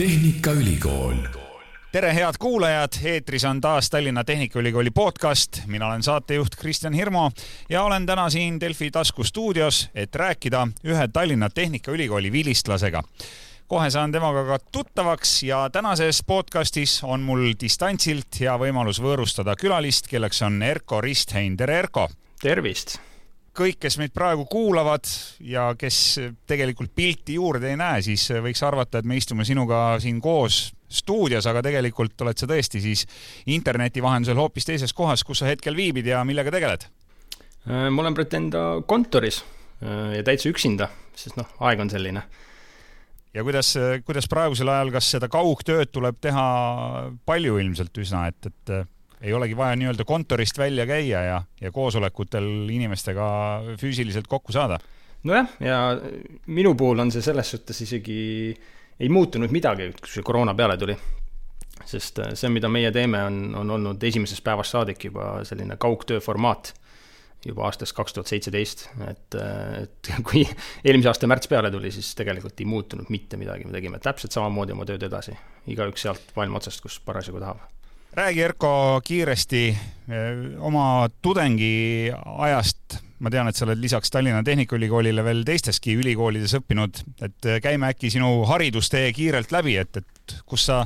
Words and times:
Tehnikaülikool. 0.00 1.14
tere, 1.92 2.14
head 2.14 2.34
kuulajad, 2.38 2.92
eetris 3.04 3.44
on 3.44 3.60
taas 3.60 3.90
Tallinna 3.90 4.24
Tehnikaülikooli 4.24 4.90
podcast, 4.90 5.60
mina 5.66 5.86
olen 5.86 6.02
saatejuht 6.02 6.56
Kristjan 6.56 6.92
Hirmu 6.92 7.30
ja 7.68 7.82
olen 7.82 8.06
täna 8.06 8.30
siin 8.30 8.60
Delfi 8.60 8.90
taskustuudios, 8.90 9.90
et 9.94 10.14
rääkida 10.14 10.68
ühe 10.84 11.08
Tallinna 11.12 11.50
Tehnikaülikooli 11.50 12.32
vilistlasega 12.32 13.02
kohe 13.66 13.90
saan 13.90 14.12
temaga 14.12 14.44
ka 14.44 14.58
tuttavaks 14.72 15.42
ja 15.42 15.70
tänases 15.72 16.24
podcastis 16.26 17.04
on 17.04 17.20
mul 17.20 17.52
distantsilt 17.60 18.40
hea 18.40 18.56
võimalus 18.56 19.02
võõrustada 19.04 19.52
külalist, 19.56 20.08
kelleks 20.08 20.42
on 20.42 20.62
Erko 20.62 21.00
Risthein. 21.00 21.56
tere, 21.56 21.78
Erko! 21.78 22.08
tervist! 22.40 22.96
Kõik, 23.56 23.78
kes 23.82 23.98
meid 24.00 24.12
praegu 24.14 24.44
kuulavad 24.50 25.06
ja 25.42 25.70
kes 25.78 26.20
tegelikult 26.48 26.92
pilti 26.96 27.36
juurde 27.38 27.70
ei 27.72 27.78
näe, 27.78 28.02
siis 28.04 28.28
võiks 28.42 28.62
arvata, 28.66 29.00
et 29.00 29.08
me 29.08 29.18
istume 29.18 29.46
sinuga 29.48 29.98
siin 30.02 30.20
koos 30.22 30.68
stuudios, 30.90 31.46
aga 31.46 31.62
tegelikult 31.62 32.18
oled 32.24 32.38
sa 32.38 32.48
tõesti 32.50 32.82
siis 32.82 33.06
interneti 33.50 34.02
vahendusel 34.02 34.38
hoopis 34.38 34.66
teises 34.66 34.94
kohas, 34.96 35.24
kus 35.26 35.42
sa 35.42 35.50
hetkel 35.50 35.76
viibid 35.78 36.08
ja 36.10 36.22
millega 36.26 36.52
tegeled? 36.54 36.86
Äh, 37.68 37.88
ma 37.90 38.04
olen 38.04 38.16
praegu 38.16 38.38
enda 38.38 38.64
kontoris 38.90 39.42
äh, 39.42 40.16
ja 40.18 40.22
täitsa 40.26 40.50
üksinda, 40.50 40.90
sest 41.18 41.38
noh, 41.38 41.50
aeg 41.66 41.82
on 41.82 41.92
selline. 41.92 42.24
ja 43.34 43.44
kuidas, 43.46 43.74
kuidas 44.06 44.26
praegusel 44.30 44.70
ajal, 44.72 44.94
kas 44.94 45.12
seda 45.14 45.30
kaugtööd 45.30 45.92
tuleb 45.94 46.18
teha 46.22 46.46
palju 47.26 47.60
ilmselt 47.62 48.02
üsna, 48.02 48.26
et, 48.32 48.50
et 48.50 48.90
ei 49.20 49.32
olegi 49.32 49.56
vaja 49.56 49.76
nii-öelda 49.76 50.04
kontorist 50.08 50.58
välja 50.58 50.86
käia 50.88 51.22
ja, 51.22 51.42
ja 51.60 51.72
koosolekutel 51.72 52.68
inimestega 52.72 53.26
füüsiliselt 53.80 54.28
kokku 54.28 54.52
saada. 54.52 54.78
nojah, 55.22 55.48
ja 55.60 55.78
minu 56.46 56.74
puhul 56.74 56.98
on 56.98 57.12
see 57.12 57.22
selles 57.22 57.50
suhtes 57.50 57.80
isegi 57.84 58.20
ei 59.00 59.08
muutunud 59.08 59.52
midagi, 59.52 59.90
kui 60.00 60.12
see 60.12 60.24
koroona 60.24 60.54
peale 60.54 60.76
tuli. 60.80 60.96
sest 61.84 62.18
äh, 62.20 62.34
see, 62.34 62.50
mida 62.52 62.68
meie 62.68 62.92
teeme, 62.92 63.22
on, 63.24 63.54
on 63.56 63.70
olnud 63.76 64.02
esimesest 64.04 64.44
päevast 64.44 64.76
saadik 64.76 65.04
juba 65.04 65.40
selline 65.48 65.76
kaugtöö 65.80 66.20
formaat 66.20 66.74
juba 67.46 67.64
aastast 67.64 67.94
kaks 67.96 68.12
tuhat 68.12 68.28
seitseteist, 68.28 68.88
et, 69.08 69.36
äh, 69.36 69.82
et 69.84 70.12
kui 70.28 70.44
eelmise 70.84 71.12
aasta 71.12 71.28
märts 71.28 71.48
peale 71.48 71.70
tuli, 71.72 71.92
siis 71.92 72.12
tegelikult 72.16 72.60
ei 72.60 72.68
muutunud 72.68 73.12
mitte 73.12 73.40
midagi, 73.40 73.68
me 73.68 73.76
tegime 73.76 74.00
täpselt 74.00 74.36
samamoodi 74.36 74.76
oma 74.76 74.88
tööd 74.88 75.08
edasi, 75.08 75.36
igaüks 75.72 76.08
sealt 76.08 76.32
maailma 76.36 76.60
otsast, 76.60 76.84
kus 76.84 77.00
parasjagu 77.04 77.40
tahab 77.40 77.79
räägi, 78.12 78.42
Erko, 78.42 79.00
kiiresti 79.04 79.68
eh, 79.68 80.40
oma 80.58 81.08
tudengiajast. 81.22 82.98
ma 83.20 83.28
tean, 83.28 83.50
et 83.50 83.56
sa 83.56 83.66
oled 83.66 83.76
lisaks 83.76 84.08
Tallinna 84.08 84.40
Tehnikaülikoolile 84.40 85.20
veel 85.20 85.42
teisteski 85.44 85.92
ülikoolides 86.00 86.54
õppinud, 86.56 87.02
et 87.20 87.46
eh, 87.46 87.58
käime 87.60 87.90
äkki 87.92 88.08
sinu 88.10 88.46
haridustee 88.48 89.10
kiirelt 89.12 89.52
läbi, 89.52 89.76
et, 89.76 90.00
et 90.00 90.36
kus 90.48 90.64
sa, 90.70 90.80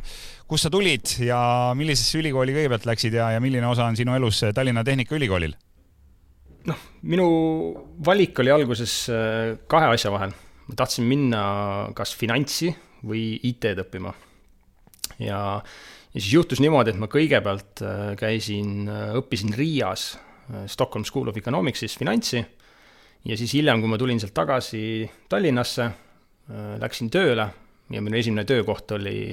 kus 0.51 0.67
sa 0.67 0.71
tulid 0.75 1.15
ja 1.23 1.39
millisesse 1.79 2.19
ülikooli 2.19 2.57
kõigepealt 2.57 2.89
läksid 2.91 3.15
ja, 3.15 3.31
ja 3.37 3.43
milline 3.45 3.69
osa 3.71 3.87
on 3.87 3.97
sinu 3.97 4.17
elus 4.19 4.43
Tallinna 4.55 4.85
Tehnikaülikoolil? 4.85 5.55
noh, 6.69 6.85
minu 7.05 7.29
valik 8.05 8.39
oli 8.43 8.53
alguses 8.53 8.99
eh, 9.13 9.55
kahe 9.71 9.95
asja 9.95 10.13
vahel. 10.13 10.35
ma 10.69 10.77
tahtsin 10.77 11.07
minna 11.09 11.43
kas 11.95 12.17
finantsi 12.19 12.75
või 13.05 13.35
IT-d 13.47 13.85
õppima. 13.87 14.15
ja 15.23 15.63
ja 16.15 16.21
siis 16.21 16.33
juhtus 16.33 16.63
niimoodi, 16.63 16.95
et 16.95 17.01
ma 17.01 17.09
kõigepealt 17.11 17.83
äh, 17.83 18.13
käisin, 18.19 18.87
äh, 18.89 19.11
õppisin 19.19 19.55
Riias 19.57 20.13
äh, 20.15 20.65
Stockholm 20.71 21.05
School 21.07 21.31
of 21.31 21.39
Economicsis 21.41 21.99
finantsi. 21.99 22.45
Ja 23.25 23.37
siis 23.41 23.55
hiljem, 23.57 23.81
kui 23.81 23.89
ma 23.89 23.99
tulin 23.99 24.21
sealt 24.21 24.35
tagasi 24.37 25.09
Tallinnasse, 25.33 25.87
läksin 26.77 27.09
tööle 27.09 27.47
ja 27.89 28.03
minu 28.05 28.19
esimene 28.19 28.43
töökoht 28.45 28.91
oli 28.93 29.31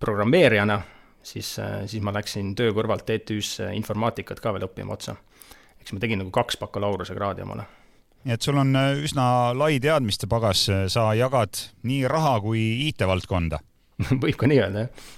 programmeerijana, 0.00 0.78
siis, 1.20 1.50
siis 1.60 2.00
ma 2.00 2.14
läksin 2.16 2.54
töö 2.56 2.72
kõrvalt 2.72 3.04
TTÜ-sse 3.04 3.66
informaatikat 3.76 4.40
ka 4.40 4.54
veel 4.56 4.64
õppima 4.64 4.96
otsa. 4.96 5.18
eks 5.76 5.92
ma 5.92 6.00
tegin 6.00 6.22
nagu 6.22 6.32
kaks 6.32 6.56
bakalaureusekraadi 6.56 7.44
omale. 7.44 7.68
Nii 8.24 8.32
et 8.38 8.48
sul 8.48 8.56
on 8.56 8.72
üsna 9.04 9.52
lai 9.52 9.76
teadmiste 9.76 10.24
pagas, 10.24 10.64
sa 10.88 11.10
jagad 11.12 11.60
nii 11.84 12.08
raha 12.08 12.38
kui 12.40 12.64
IT-valdkonda 12.88 13.60
võib 14.24 14.40
ka 14.40 14.48
nii 14.48 14.62
öelda, 14.64 14.88
jah 14.88 15.17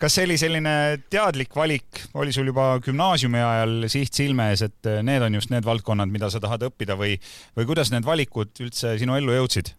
kas 0.00 0.14
see 0.14 0.26
oli 0.28 0.36
selline 0.40 0.74
teadlik 1.10 1.54
valik, 1.56 2.02
oli 2.18 2.32
sul 2.34 2.50
juba 2.50 2.70
gümnaasiumi 2.84 3.40
ajal 3.42 3.74
siht 3.90 4.18
silme 4.18 4.50
ees, 4.52 4.62
et 4.68 4.90
eh, 4.90 5.00
need 5.06 5.24
on 5.24 5.38
just 5.38 5.52
need 5.54 5.66
valdkonnad, 5.66 6.10
mida 6.12 6.30
sa 6.32 6.40
tahad 6.42 6.68
õppida 6.68 6.96
või, 6.98 7.16
või 7.58 7.68
kuidas 7.68 7.92
need 7.94 8.06
valikud 8.06 8.62
üldse 8.64 8.94
sinu 9.00 9.18
ellu 9.18 9.34
jõudsid? 9.34 9.74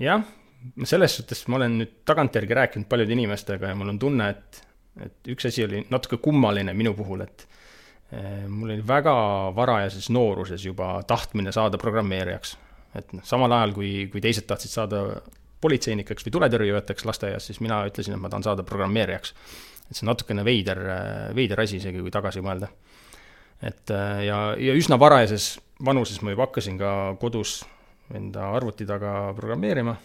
jah, 0.00 0.22
selles 0.88 1.18
suhtes 1.18 1.42
ma 1.50 1.58
olen 1.60 1.80
nüüd 1.82 1.96
tagantjärgi 2.08 2.58
rääkinud 2.58 2.88
paljude 2.90 3.14
inimestega 3.16 3.72
ja 3.72 3.78
mul 3.78 3.92
on 3.92 3.98
tunne, 4.02 4.30
et, 4.32 4.62
et 5.08 5.34
üks 5.34 5.50
asi 5.50 5.66
oli 5.66 5.84
natuke 5.90 6.20
kummaline 6.22 6.74
minu 6.78 6.94
puhul, 6.98 7.26
et 7.26 7.46
eh, 8.14 8.46
mul 8.46 8.76
oli 8.76 8.86
väga 8.86 9.14
varajases 9.58 10.10
nooruses 10.14 10.64
juba 10.70 10.94
tahtmine 11.08 11.52
saada 11.54 11.82
programmeerijaks. 11.82 12.56
et 12.98 13.14
noh, 13.16 13.26
samal 13.26 13.52
ajal, 13.58 13.74
kui, 13.76 13.92
kui 14.12 14.22
teised 14.22 14.46
tahtsid 14.46 14.70
saada 14.70 15.04
politseinikeks 15.62 16.26
või 16.26 16.34
tuletõrjujateks 16.36 17.06
lasteaias, 17.08 17.46
siis 17.48 17.60
mina 17.64 17.82
ütlesin, 17.88 18.16
et 18.16 18.22
ma 18.22 18.30
tahan 18.32 18.46
saada 18.48 18.66
programmeerijaks. 18.66 19.34
et 19.88 19.96
see 19.96 20.06
on 20.06 20.12
natukene 20.12 20.44
veider, 20.44 20.80
veider 21.36 21.60
asi 21.60 21.78
isegi, 21.78 22.00
kui 22.00 22.10
tagasi 22.10 22.42
mõelda. 22.44 22.68
et 23.62 23.94
ja, 24.26 24.38
ja 24.58 24.74
üsna 24.74 24.98
varajases 24.98 25.58
vanuses 25.84 26.22
ma 26.22 26.34
juba 26.34 26.48
hakkasin 26.48 26.78
ka 26.78 27.16
kodus 27.20 27.62
enda 28.14 28.50
arvuti 28.56 28.86
taga 28.86 29.32
programmeerima, 29.36 29.96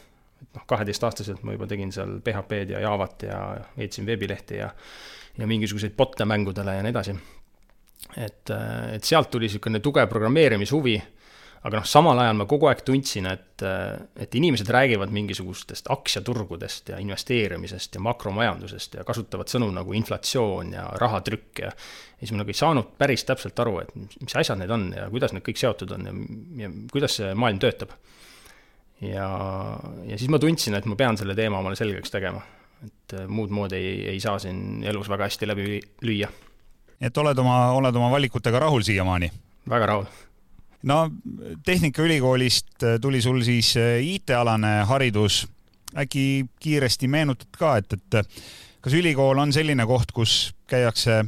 et 0.42 0.50
noh, 0.56 0.66
kaheteistaastaselt 0.70 1.44
ma 1.44 1.58
juba 1.58 1.68
tegin 1.68 1.92
seal 1.92 2.20
PHP-d 2.24 2.78
ja 2.78 2.84
Javat 2.86 3.28
ja 3.28 3.40
veetsin 3.78 4.06
veebilehti 4.06 4.62
ja 4.62 4.72
ja 5.38 5.48
mingisuguseid 5.48 5.94
bot'e 5.98 6.26
mängudele 6.26 6.76
ja 6.76 6.84
nii 6.84 6.94
edasi. 6.94 7.14
et, 8.18 8.50
et 8.94 9.04
sealt 9.04 9.30
tuli 9.32 9.46
niisugune 9.46 9.80
tugev 9.80 10.10
programmeerimishuvi 10.10 10.96
aga 11.64 11.80
noh, 11.80 11.88
samal 11.90 12.20
ajal 12.22 12.38
ma 12.38 12.46
kogu 12.50 12.70
aeg 12.70 12.84
tundsin, 12.86 13.28
et, 13.32 13.64
et 14.20 14.36
inimesed 14.38 14.70
räägivad 14.74 15.14
mingisugustest 15.14 15.90
aktsiaturgudest 15.94 16.94
ja 16.94 17.00
investeerimisest 17.02 17.98
ja 17.98 18.04
makromajandusest 18.06 19.00
ja 19.00 19.06
kasutavad 19.08 19.50
sõnu 19.52 19.70
nagu 19.76 19.96
inflatsioon 19.98 20.76
ja 20.78 20.86
rahatrükk 21.02 21.64
ja 21.66 21.72
ja 22.18 22.26
siis 22.26 22.34
ma 22.34 22.42
nagu 22.42 22.50
ei 22.50 22.58
saanud 22.58 22.94
päris 22.98 23.24
täpselt 23.30 23.60
aru, 23.62 23.80
et 23.84 23.92
mis 23.96 24.36
asjad 24.40 24.58
need 24.58 24.72
on 24.74 24.88
ja 24.96 25.06
kuidas 25.14 25.36
need 25.36 25.46
kõik 25.46 25.60
seotud 25.62 25.92
on 25.94 26.08
ja, 26.10 26.14
ja 26.64 26.70
kuidas 26.92 27.18
see 27.20 27.34
maailm 27.38 27.62
töötab. 27.62 27.94
ja, 29.06 29.28
ja 30.10 30.18
siis 30.18 30.30
ma 30.34 30.40
tundsin, 30.42 30.78
et 30.78 30.86
ma 30.90 30.98
pean 30.98 31.18
selle 31.18 31.36
teema 31.38 31.62
omale 31.62 31.78
selgeks 31.78 32.14
tegema. 32.14 32.42
et 32.86 33.18
muud 33.28 33.54
moodi 33.54 33.78
ei, 33.78 33.98
ei 34.14 34.20
saa 34.20 34.40
siin 34.40 34.84
elus 34.86 35.10
väga 35.10 35.30
hästi 35.30 35.48
läbi 35.48 35.82
lüüa. 36.02 36.30
et 37.02 37.18
oled 37.18 37.38
oma, 37.38 37.60
oled 37.78 38.02
oma 38.02 38.10
valikutega 38.18 38.66
rahul 38.66 38.82
siiamaani? 38.82 39.32
väga 39.70 39.94
rahul 39.94 40.10
no 40.88 41.10
Tehnikaülikoolist 41.66 42.84
äh, 42.84 43.00
tuli 43.02 43.22
sul 43.22 43.42
siis 43.46 43.76
äh, 43.78 44.00
IT-alane 44.04 44.84
haridus. 44.88 45.48
äkki 45.98 46.46
kiiresti 46.60 47.08
meenutad 47.08 47.56
ka, 47.58 47.78
et, 47.80 47.94
et 47.94 48.20
äh, 48.20 48.26
kas 48.84 48.94
ülikool 48.94 49.40
on 49.40 49.54
selline 49.56 49.86
koht, 49.88 50.12
kus 50.16 50.54
käiakse 50.68 51.22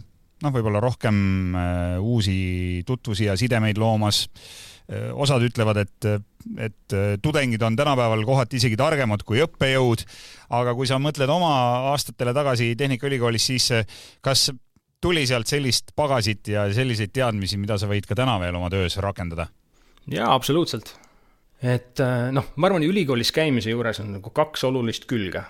noh, 0.44 0.52
võib-olla 0.56 0.81
rohkem 0.84 1.56
uusi 2.00 2.84
tutvusi 2.88 3.25
ja 3.28 3.36
sidemeid 3.38 3.78
loomas. 3.78 4.28
osad 5.14 5.44
ütlevad, 5.46 5.78
et, 5.78 6.06
et 6.58 6.94
tudengid 7.22 7.62
on 7.62 7.75
tänapäeval 7.75 8.24
kohati 8.25 8.58
isegi 8.58 8.78
targemad 8.78 9.22
kui 9.24 9.42
õppejõud. 9.44 10.06
aga 10.50 10.74
kui 10.74 10.88
sa 10.88 10.98
mõtled 10.98 11.30
oma 11.30 11.52
aastatele 11.92 12.34
tagasi 12.34 12.75
Tehnikaülikoolis, 12.75 13.46
siis 13.52 13.69
kas 14.22 14.50
tuli 15.02 15.26
sealt 15.28 15.48
sellist 15.48 15.94
pagasit 15.96 16.52
ja 16.52 16.66
selliseid 16.74 17.14
teadmisi, 17.16 17.60
mida 17.60 17.78
sa 17.80 17.88
võid 17.90 18.08
ka 18.08 18.18
täna 18.20 18.36
veel 18.42 18.58
oma 18.60 18.70
töös 18.72 18.98
rakendada? 19.02 19.48
jaa, 20.10 20.32
absoluutselt. 20.34 20.96
et 21.62 22.01
äh, 22.04 22.30
noh, 22.36 22.51
ma 22.56 22.69
arvan, 22.69 22.84
ülikoolis 22.88 23.31
käimise 23.36 23.72
juures 23.72 24.01
on 24.04 24.13
nagu 24.18 24.34
kaks 24.36 24.66
olulist 24.68 25.07
külge. 25.10 25.44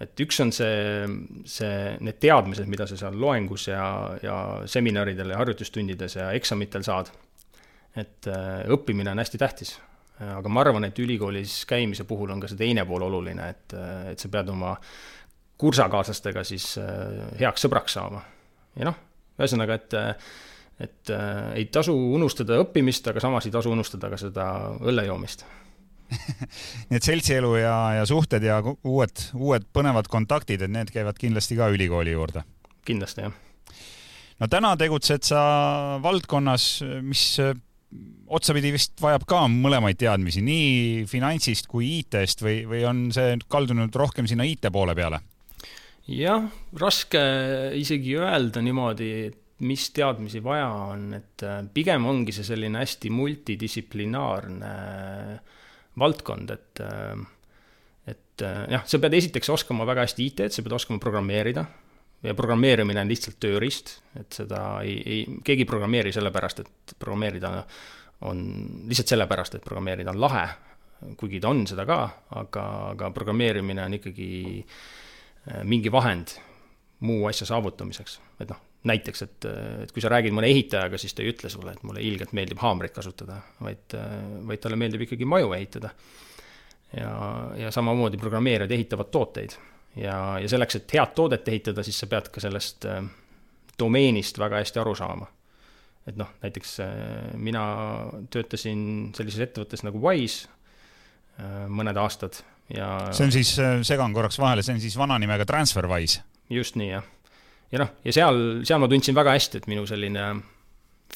et 0.00 0.20
üks 0.24 0.40
on 0.44 0.52
see, 0.52 1.08
see, 1.48 1.96
need 2.00 2.20
teadmised, 2.22 2.68
mida 2.68 2.86
sa 2.88 2.98
seal 3.00 3.18
loengus 3.20 3.68
ja, 3.68 3.86
ja 4.22 4.36
seminaridel 4.68 5.32
ja 5.32 5.40
harjutustundides 5.42 6.16
ja 6.20 6.30
eksamitel 6.38 6.86
saad. 6.86 7.12
et 7.96 8.30
äh, 8.32 8.62
õppimine 8.72 9.12
on 9.12 9.20
hästi 9.20 9.42
tähtis. 9.42 9.74
aga 10.24 10.48
ma 10.48 10.62
arvan, 10.64 10.88
et 10.88 10.98
ülikoolis 10.98 11.64
käimise 11.68 12.08
puhul 12.08 12.32
on 12.32 12.40
ka 12.40 12.48
see 12.48 12.62
teine 12.64 12.86
pool 12.88 13.04
oluline, 13.10 13.50
et, 13.50 13.76
et 14.12 14.18
sa 14.18 14.32
pead 14.32 14.48
oma 14.48 14.72
kursakaaslastega 15.60 16.44
siis 16.44 16.78
äh, 16.80 17.36
heaks 17.42 17.66
sõbraks 17.66 17.98
saama 17.98 18.24
ja 18.76 18.90
noh, 18.90 18.98
ühesõnaga, 19.40 19.80
et 19.80 19.98
et 20.76 21.08
äh, 21.08 21.54
ei 21.56 21.68
tasu 21.72 21.94
unustada 21.94 22.58
õppimist, 22.60 23.06
aga 23.08 23.20
samas 23.24 23.46
ei 23.48 23.54
tasu 23.54 23.70
unustada 23.72 24.10
ka 24.12 24.18
seda 24.20 24.44
õllejoomist 24.84 25.46
nii 26.90 26.98
et 26.98 27.06
seltsielu 27.06 27.54
ja, 27.58 27.76
ja 27.98 28.04
suhted 28.08 28.44
ja 28.46 28.60
uued, 28.62 29.22
uued 29.34 29.66
põnevad 29.74 30.10
kontaktid, 30.12 30.62
et 30.62 30.72
need 30.72 30.92
käivad 30.94 31.18
kindlasti 31.18 31.58
ka 31.58 31.70
ülikooli 31.72 32.14
juurde? 32.14 32.44
kindlasti, 32.86 33.24
jah. 33.26 33.32
no 34.40 34.50
täna 34.52 34.74
tegutsed 34.78 35.26
sa 35.26 35.40
valdkonnas, 36.04 36.68
mis 37.02 37.24
otsapidi 38.26 38.72
vist 38.74 39.00
vajab 39.02 39.24
ka 39.28 39.44
mõlemaid 39.50 39.98
teadmisi, 39.98 40.42
nii 40.44 41.06
finantsist 41.10 41.70
kui 41.70 42.00
IT-st 42.00 42.44
või, 42.44 42.60
või 42.68 42.84
on 42.86 43.06
see 43.14 43.36
kaldunud 43.50 43.94
rohkem 43.96 44.28
sinna 44.30 44.46
IT 44.46 44.70
poole 44.74 44.94
peale? 44.98 45.22
Jah, 46.12 46.46
raske 46.78 47.22
isegi 47.78 48.16
öelda 48.20 48.62
niimoodi, 48.64 49.10
et 49.30 49.64
mis 49.66 49.88
teadmisi 49.96 50.42
vaja 50.44 50.68
on, 50.92 51.08
et 51.16 51.44
äh, 51.46 51.62
pigem 51.72 52.04
ongi 52.08 52.34
see 52.36 52.44
selline 52.44 52.82
hästi 52.82 53.10
multidistsiplinaarne 53.14 54.74
äh, 54.74 55.56
valdkond, 55.98 56.52
et 56.52 56.84
äh, 56.84 57.24
et 58.06 58.42
jah, 58.44 58.82
sa 58.86 59.00
pead 59.02 59.16
esiteks 59.16 59.48
oskama 59.50 59.86
väga 59.88 60.04
hästi 60.04 60.26
IT-d, 60.28 60.52
sa 60.52 60.62
pead 60.62 60.74
oskama 60.76 61.00
programmeerida 61.02 61.64
ja 62.22 62.34
programmeerimine 62.36 63.00
on 63.02 63.10
lihtsalt 63.10 63.38
tööriist, 63.42 63.96
et 64.18 64.36
seda 64.36 64.60
ei, 64.84 64.98
ei, 65.00 65.38
keegi 65.44 65.64
ei 65.64 65.68
programmeeri 65.68 66.12
sellepärast, 66.14 66.62
et 66.62 66.94
programmeerida 67.00 67.50
on, 68.28 68.44
lihtsalt 68.88 69.14
sellepärast, 69.14 69.58
et 69.58 69.64
programmeerida 69.64 70.12
on 70.12 70.20
lahe, 70.20 70.44
kuigi 71.18 71.40
ta 71.42 71.50
on 71.52 71.64
seda 71.68 71.84
ka, 71.88 71.98
aga, 72.40 72.66
aga 72.92 73.10
programmeerimine 73.16 73.84
on 73.84 73.98
ikkagi 73.98 74.28
mingi 75.64 75.92
vahend 75.92 76.32
muu 77.06 77.26
asja 77.28 77.46
saavutamiseks, 77.46 78.16
et 78.40 78.50
noh, 78.50 78.58
näiteks, 78.88 79.22
et, 79.22 79.46
et 79.84 79.92
kui 79.94 80.02
sa 80.02 80.10
räägid 80.10 80.34
mõne 80.34 80.48
ehitajaga, 80.50 80.98
siis 80.98 81.14
ta 81.14 81.22
ei 81.22 81.30
ütle 81.32 81.50
sulle, 81.52 81.74
et 81.74 81.84
mulle 81.86 82.02
ilgelt 82.02 82.32
meeldib 82.36 82.58
haamrit 82.62 82.94
kasutada, 82.94 83.38
vaid, 83.60 83.94
vaid 84.48 84.62
talle 84.62 84.78
meeldib 84.80 85.04
ikkagi 85.06 85.28
maju 85.28 85.52
ehitada. 85.56 85.90
ja, 86.96 87.10
ja 87.58 87.70
samamoodi 87.74 88.18
programmeerijad 88.18 88.72
ehitavad 88.72 89.10
tooteid 89.14 89.56
ja, 89.96 90.16
ja 90.40 90.48
selleks, 90.48 90.80
et 90.80 90.92
head 90.96 91.14
toodet 91.16 91.48
ehitada, 91.48 91.84
siis 91.86 91.98
sa 92.00 92.08
pead 92.10 92.30
ka 92.32 92.42
sellest 92.42 92.86
äh, 92.90 93.00
domeenist 93.78 94.38
väga 94.38 94.60
hästi 94.62 94.82
aru 94.82 94.94
saama. 94.98 95.30
et 96.06 96.16
noh, 96.16 96.28
näiteks 96.42 96.76
äh, 96.84 96.90
mina 97.34 97.62
töötasin 98.30 99.12
sellises 99.16 99.48
ettevõttes 99.48 99.82
nagu 99.82 100.00
Wise 100.02 100.46
äh, 101.40 101.64
mõned 101.68 101.98
aastad 101.98 102.42
ja 102.74 102.88
see 103.14 103.28
on 103.28 103.34
siis, 103.34 103.52
segan 103.86 104.14
korraks 104.16 104.40
vahele, 104.42 104.64
see 104.66 104.74
on 104.74 104.82
siis 104.82 104.96
vana 104.98 105.18
nimega 105.22 105.46
TransferWise? 105.48 106.24
just 106.50 106.78
nii, 106.78 106.90
jah. 106.90 107.06
Ja 107.72 107.82
noh, 107.82 107.96
ja 108.06 108.14
seal, 108.14 108.40
seal 108.66 108.78
ma 108.82 108.88
tundsin 108.90 109.16
väga 109.16 109.34
hästi, 109.34 109.60
et 109.60 109.66
minu 109.70 109.86
selline 109.90 110.28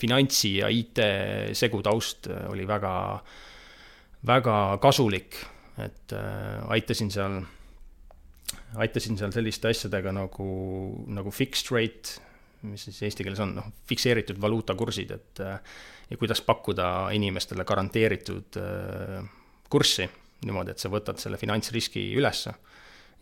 finantsi 0.01 0.57
ja 0.59 0.71
IT 0.73 1.03
segutaust 1.59 2.29
oli 2.51 2.67
väga, 2.69 2.95
väga 4.27 4.57
kasulik, 4.83 5.39
et 5.81 6.15
äh, 6.17 6.73
aitasin 6.75 7.13
seal, 7.15 7.39
aitasin 8.83 9.19
seal 9.21 9.35
selliste 9.35 9.71
asjadega 9.71 10.15
nagu, 10.17 10.51
nagu 11.11 11.35
fixed 11.35 11.71
rate, 11.75 12.19
mis 12.67 12.89
siis 12.89 12.99
eesti 13.07 13.25
keeles 13.25 13.41
on, 13.43 13.55
noh, 13.57 13.71
fikseeritud 13.89 14.41
valuutakursid, 14.43 15.15
et 15.17 15.45
äh, 15.47 15.61
ja 16.11 16.19
kuidas 16.19 16.43
pakkuda 16.43 17.11
inimestele 17.17 17.65
garanteeritud 17.67 18.59
äh, 18.61 19.21
kurssi 19.71 20.09
niimoodi, 20.47 20.75
et 20.75 20.83
sa 20.83 20.91
võtad 20.93 21.21
selle 21.21 21.39
finantsriski 21.41 22.11
ülesse 22.19 22.55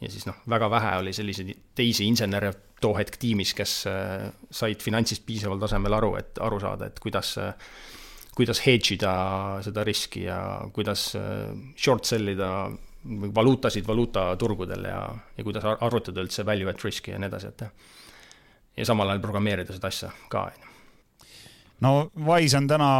ja 0.00 0.10
siis 0.10 0.26
noh, 0.28 0.38
väga 0.50 0.70
vähe 0.70 0.96
oli 1.02 1.12
selliseid 1.14 1.52
teisi 1.76 2.06
insenere 2.06 2.52
too 2.80 2.94
hetk 2.98 3.18
tiimis, 3.18 3.54
kes 3.58 3.74
äh, 3.90 4.28
said 4.50 4.82
finantsist 4.84 5.24
piisaval 5.26 5.60
tasemel 5.62 5.98
aru, 5.98 6.12
et 6.20 6.38
aru 6.44 6.60
saada, 6.62 6.90
et 6.90 7.00
kuidas, 7.02 7.34
äh, 7.42 7.70
kuidas 8.38 8.62
hedge 8.66 8.94
ida 8.94 9.14
seda 9.66 9.84
riski 9.86 10.28
ja 10.28 10.38
kuidas 10.74 11.10
äh, 11.18 11.48
short 11.76 12.06
sell 12.06 12.34
ida 12.34 12.52
valuutasid 13.34 13.86
valuutaturgudel 13.86 14.86
ja, 14.90 15.02
ja 15.36 15.46
kuidas 15.46 15.66
arvutada 15.70 16.22
üldse 16.22 16.44
value 16.46 16.70
at 16.70 16.82
risk'i 16.84 17.14
ja 17.14 17.20
nii 17.20 17.30
edasi, 17.30 17.52
et 17.52 17.66
ja 18.78 18.86
samal 18.86 19.10
ajal 19.10 19.22
programmeerida 19.22 19.74
seda 19.74 19.90
asja 19.90 20.10
ka, 20.30 20.48
on 20.50 20.62
ju. 20.62 20.74
no 21.86 21.92
Wise 22.28 22.58
on 22.58 22.68
täna 22.70 22.90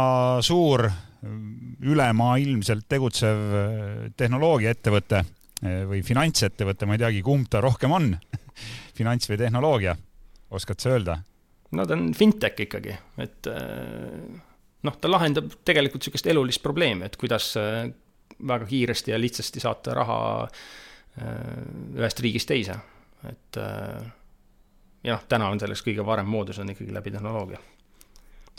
suur 0.43 0.89
ülemaailmselt 1.23 2.85
tegutsev 2.87 3.39
tehnoloogiaettevõte 4.17 5.23
Eh, 5.59 5.81
või 5.83 5.99
finantsettevõte, 6.07 6.87
ma 6.87 6.95
ei 6.95 7.01
teagi, 7.01 7.23
kumb 7.23 7.49
ta 7.51 7.59
rohkem 7.59 7.91
on. 7.91 8.13
Finants 8.97 9.27
või 9.27 9.39
tehnoloogia, 9.41 9.95
oskad 10.55 10.79
sa 10.79 10.93
öelda? 10.95 11.17
no 11.75 11.83
ta 11.85 11.93
on 11.93 12.07
fintech 12.17 12.63
ikkagi, 12.63 12.95
et 13.21 13.47
eh, 13.51 14.21
noh, 14.87 14.95
ta 14.97 15.11
lahendab 15.11 15.51
tegelikult 15.67 16.01
niisugust 16.01 16.29
elulist 16.31 16.63
probleemi, 16.63 17.05
et 17.05 17.17
kuidas 17.19 17.51
väga 18.39 18.65
kiiresti 18.65 19.13
ja 19.13 19.19
lihtsasti 19.19 19.61
saata 19.61 19.93
raha 19.99 20.17
ühest 21.19 22.23
riigist 22.23 22.49
teise, 22.49 22.77
et 23.27 23.59
ja 23.59 25.11
noh, 25.11 25.27
täna 25.29 25.51
on 25.51 25.61
selleks 25.61 25.83
kõige 25.85 26.05
parem 26.07 26.31
moodus 26.31 26.61
on 26.63 26.71
ikkagi 26.73 26.95
läbi 26.95 27.13
tehnoloogia 27.13 27.59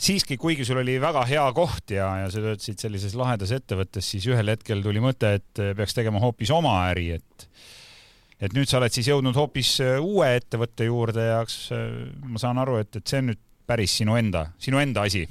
siiski, 0.01 0.37
kuigi 0.41 0.65
sul 0.65 0.81
oli 0.81 0.95
väga 1.01 1.23
hea 1.29 1.43
koht 1.55 1.93
ja, 1.93 2.07
ja 2.23 2.31
sa 2.33 2.41
töötasid 2.41 2.81
sellises 2.81 3.13
lahedas 3.17 3.53
ettevõttes, 3.55 4.07
siis 4.13 4.25
ühel 4.29 4.49
hetkel 4.53 4.81
tuli 4.83 5.03
mõte, 5.03 5.35
et 5.39 5.61
peaks 5.77 5.95
tegema 5.97 6.21
hoopis 6.23 6.53
oma 6.55 6.79
äri, 6.89 7.11
et 7.19 7.47
et 8.41 8.55
nüüd 8.57 8.65
sa 8.65 8.79
oled 8.79 8.93
siis 8.93 9.05
jõudnud 9.11 9.37
hoopis 9.37 9.75
äh, 9.85 9.99
uue 10.01 10.31
ettevõtte 10.39 10.87
juurde 10.87 11.27
ja 11.27 11.41
kas 11.45 11.57
äh, 11.75 11.83
ma 12.25 12.41
saan 12.41 12.57
aru, 12.57 12.79
et, 12.81 12.95
et 12.97 13.05
see 13.05 13.21
on 13.21 13.29
nüüd 13.29 13.41
päris 13.69 13.93
sinu 13.99 14.17
enda, 14.17 14.47
sinu 14.61 14.81
enda 14.81 15.05
asi? 15.05 15.27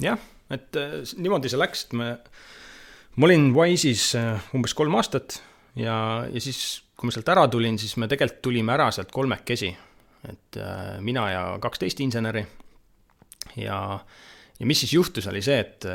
jah, 0.00 0.20
et 0.54 0.78
niimoodi 1.18 1.50
see 1.52 1.60
läks, 1.60 1.84
et 1.88 1.98
me, 2.00 2.06
ma 3.18 3.28
olin 3.28 3.50
Wise'is 3.52 4.14
umbes 4.56 4.72
kolm 4.78 4.96
aastat 4.96 5.42
ja, 5.76 5.98
ja 6.24 6.40
siis, 6.40 6.80
kui 6.96 7.10
ma 7.10 7.14
sealt 7.14 7.28
ära 7.34 7.44
tulin, 7.52 7.76
siis 7.78 7.98
me 8.00 8.08
tegelikult 8.08 8.40
tulime 8.48 8.72
ära 8.72 8.88
sealt 8.94 9.12
kolmekesi. 9.12 9.68
et 10.32 10.58
mina 11.04 11.26
ja 11.30 11.42
kaks 11.62 11.84
teist 11.84 12.00
inseneri 12.00 12.46
ja, 13.58 13.78
ja 14.58 14.66
mis 14.66 14.80
siis 14.84 14.92
juhtus, 14.94 15.26
oli 15.30 15.42
see, 15.44 15.58
et, 15.60 15.86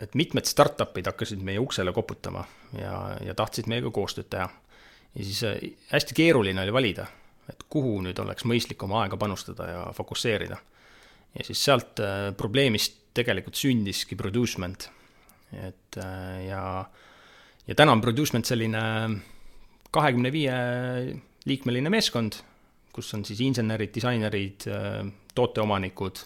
et 0.00 0.16
mitmed 0.18 0.48
startup'id 0.48 1.10
hakkasid 1.10 1.42
meie 1.44 1.60
uksele 1.62 1.92
koputama 1.96 2.44
ja, 2.78 2.94
ja 3.24 3.36
tahtsid 3.36 3.68
meiega 3.70 3.92
koostööd 3.94 4.30
teha. 4.32 4.48
ja 5.14 5.24
siis 5.24 5.42
äh, 5.44 5.58
hästi 5.92 6.16
keeruline 6.16 6.62
oli 6.62 6.72
valida, 6.72 7.06
et 7.50 7.66
kuhu 7.68 7.98
nüüd 8.04 8.18
oleks 8.22 8.46
mõistlik 8.48 8.82
oma 8.86 9.04
aega 9.04 9.18
panustada 9.20 9.68
ja 9.68 9.84
fokusseerida. 9.96 10.56
ja 11.38 11.44
siis 11.46 11.64
sealt 11.64 12.00
äh, 12.00 12.30
probleemist 12.36 13.00
tegelikult 13.14 13.58
sündiski 13.58 14.16
Producement. 14.16 14.90
et 15.52 15.98
äh, 15.98 16.46
ja, 16.46 16.84
ja 17.66 17.74
täna 17.74 17.92
on 17.92 18.00
Producement 18.00 18.46
selline 18.46 18.82
kahekümne 19.90 20.32
viie 20.32 20.54
liikmeline 21.46 21.90
meeskond, 21.90 22.36
kus 22.92 23.14
on 23.14 23.24
siis 23.24 23.40
insenerid, 23.40 23.90
disainerid, 23.94 24.66
tooteomanikud, 25.34 26.20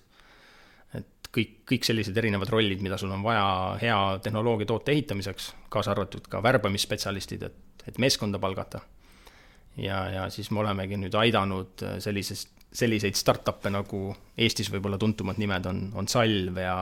et 0.98 1.28
kõik, 1.34 1.54
kõik 1.70 1.86
sellised 1.86 2.16
erinevad 2.16 2.50
rollid, 2.52 2.82
mida 2.84 2.98
sul 3.00 3.12
on 3.14 3.22
vaja 3.24 3.44
hea 3.82 4.00
tehnoloogia 4.24 4.70
toote 4.70 4.94
ehitamiseks, 4.94 5.52
kaasa 5.72 5.94
arvatud 5.94 6.26
ka 6.30 6.42
värbamisspetsialistid, 6.42 7.46
et, 7.48 7.86
et 7.88 7.98
meeskonda 8.02 8.38
palgata. 8.38 8.80
ja, 9.76 10.04
ja 10.10 10.28
siis 10.30 10.50
me 10.50 10.60
olemegi 10.62 10.96
nüüd 10.96 11.14
aidanud 11.18 11.82
sellisest, 11.98 12.54
selliseid 12.74 13.14
startup'e 13.18 13.70
nagu 13.70 14.14
Eestis 14.38 14.70
võib-olla 14.72 14.98
tuntumad 14.98 15.38
nimed 15.38 15.66
on, 15.70 15.80
on 15.94 16.08
Salv 16.10 16.58
ja, 16.58 16.76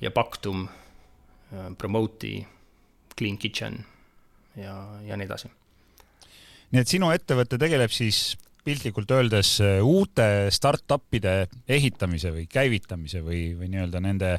ja 0.00 0.10
Pactum, 0.14 0.66
Promote'i, 1.78 2.46
Clean 3.18 3.38
Kitchen 3.38 3.80
ja, 4.56 4.74
ja 5.06 5.16
nii 5.16 5.26
edasi. 5.26 5.50
nii 6.70 6.82
et 6.82 6.90
sinu 6.90 7.10
ettevõte 7.14 7.58
tegeleb 7.58 7.94
siis 7.94 8.36
piltlikult 8.64 9.10
öeldes 9.14 9.54
äh, 9.64 9.78
uute 9.84 10.48
startup'ide 10.54 11.46
ehitamise 11.68 12.32
või 12.34 12.46
käivitamise 12.50 13.22
või, 13.24 13.52
või 13.58 13.70
nii-öelda 13.72 14.02
nende, 14.04 14.34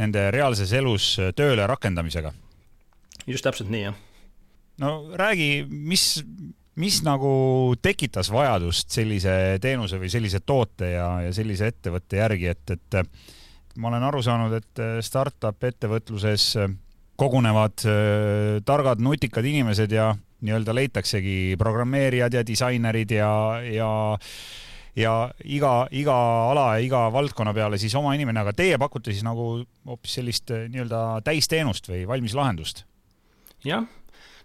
nende 0.00 0.30
reaalses 0.34 0.72
elus 0.78 1.14
äh, 1.20 1.32
tööle 1.36 1.66
rakendamisega? 1.70 2.32
just 3.26 3.46
täpselt 3.46 3.70
nii, 3.70 3.84
jah. 3.86 4.00
no 4.82 4.94
räägi, 5.18 5.64
mis, 5.68 6.22
mis 6.80 7.02
nagu 7.06 7.34
tekitas 7.82 8.32
vajadust 8.34 8.90
sellise 8.90 9.58
teenuse 9.62 10.00
või 10.02 10.10
sellise 10.10 10.40
toote 10.40 10.94
ja, 10.96 11.08
ja 11.26 11.34
sellise 11.36 11.70
ettevõtte 11.70 12.18
järgi, 12.22 12.50
et, 12.54 12.76
et 12.76 13.02
ma 13.76 13.92
olen 13.92 14.08
aru 14.08 14.22
saanud, 14.24 14.56
et 14.58 14.82
äh, 14.82 14.98
startup 15.04 15.64
ettevõtluses 15.64 16.54
kogunevad 17.20 17.86
äh, 17.86 18.60
targad 18.66 19.02
nutikad 19.02 19.46
inimesed 19.46 19.92
ja 19.92 20.12
nii-öelda 20.42 20.74
leitaksegi 20.74 21.54
programmeerijad 21.58 22.34
ja 22.38 22.44
disainerid 22.46 23.14
ja, 23.16 23.32
ja 23.62 23.90
ja 24.96 25.12
iga, 25.48 25.86
iga 25.90 26.16
ala 26.50 26.66
ja 26.76 26.84
iga 26.84 27.06
valdkonna 27.12 27.54
peale 27.56 27.78
siis 27.80 27.94
oma 27.96 28.12
inimene, 28.16 28.42
aga 28.42 28.52
teie 28.56 28.76
pakute 28.80 29.12
siis 29.12 29.24
nagu 29.24 29.62
hoopis 29.88 30.18
sellist 30.18 30.52
äh, 30.52 30.66
nii-öelda 30.72 31.22
täisteenust 31.24 31.88
või 31.88 32.04
valmis 32.08 32.36
lahendust? 32.36 32.84
jah, 33.64 33.86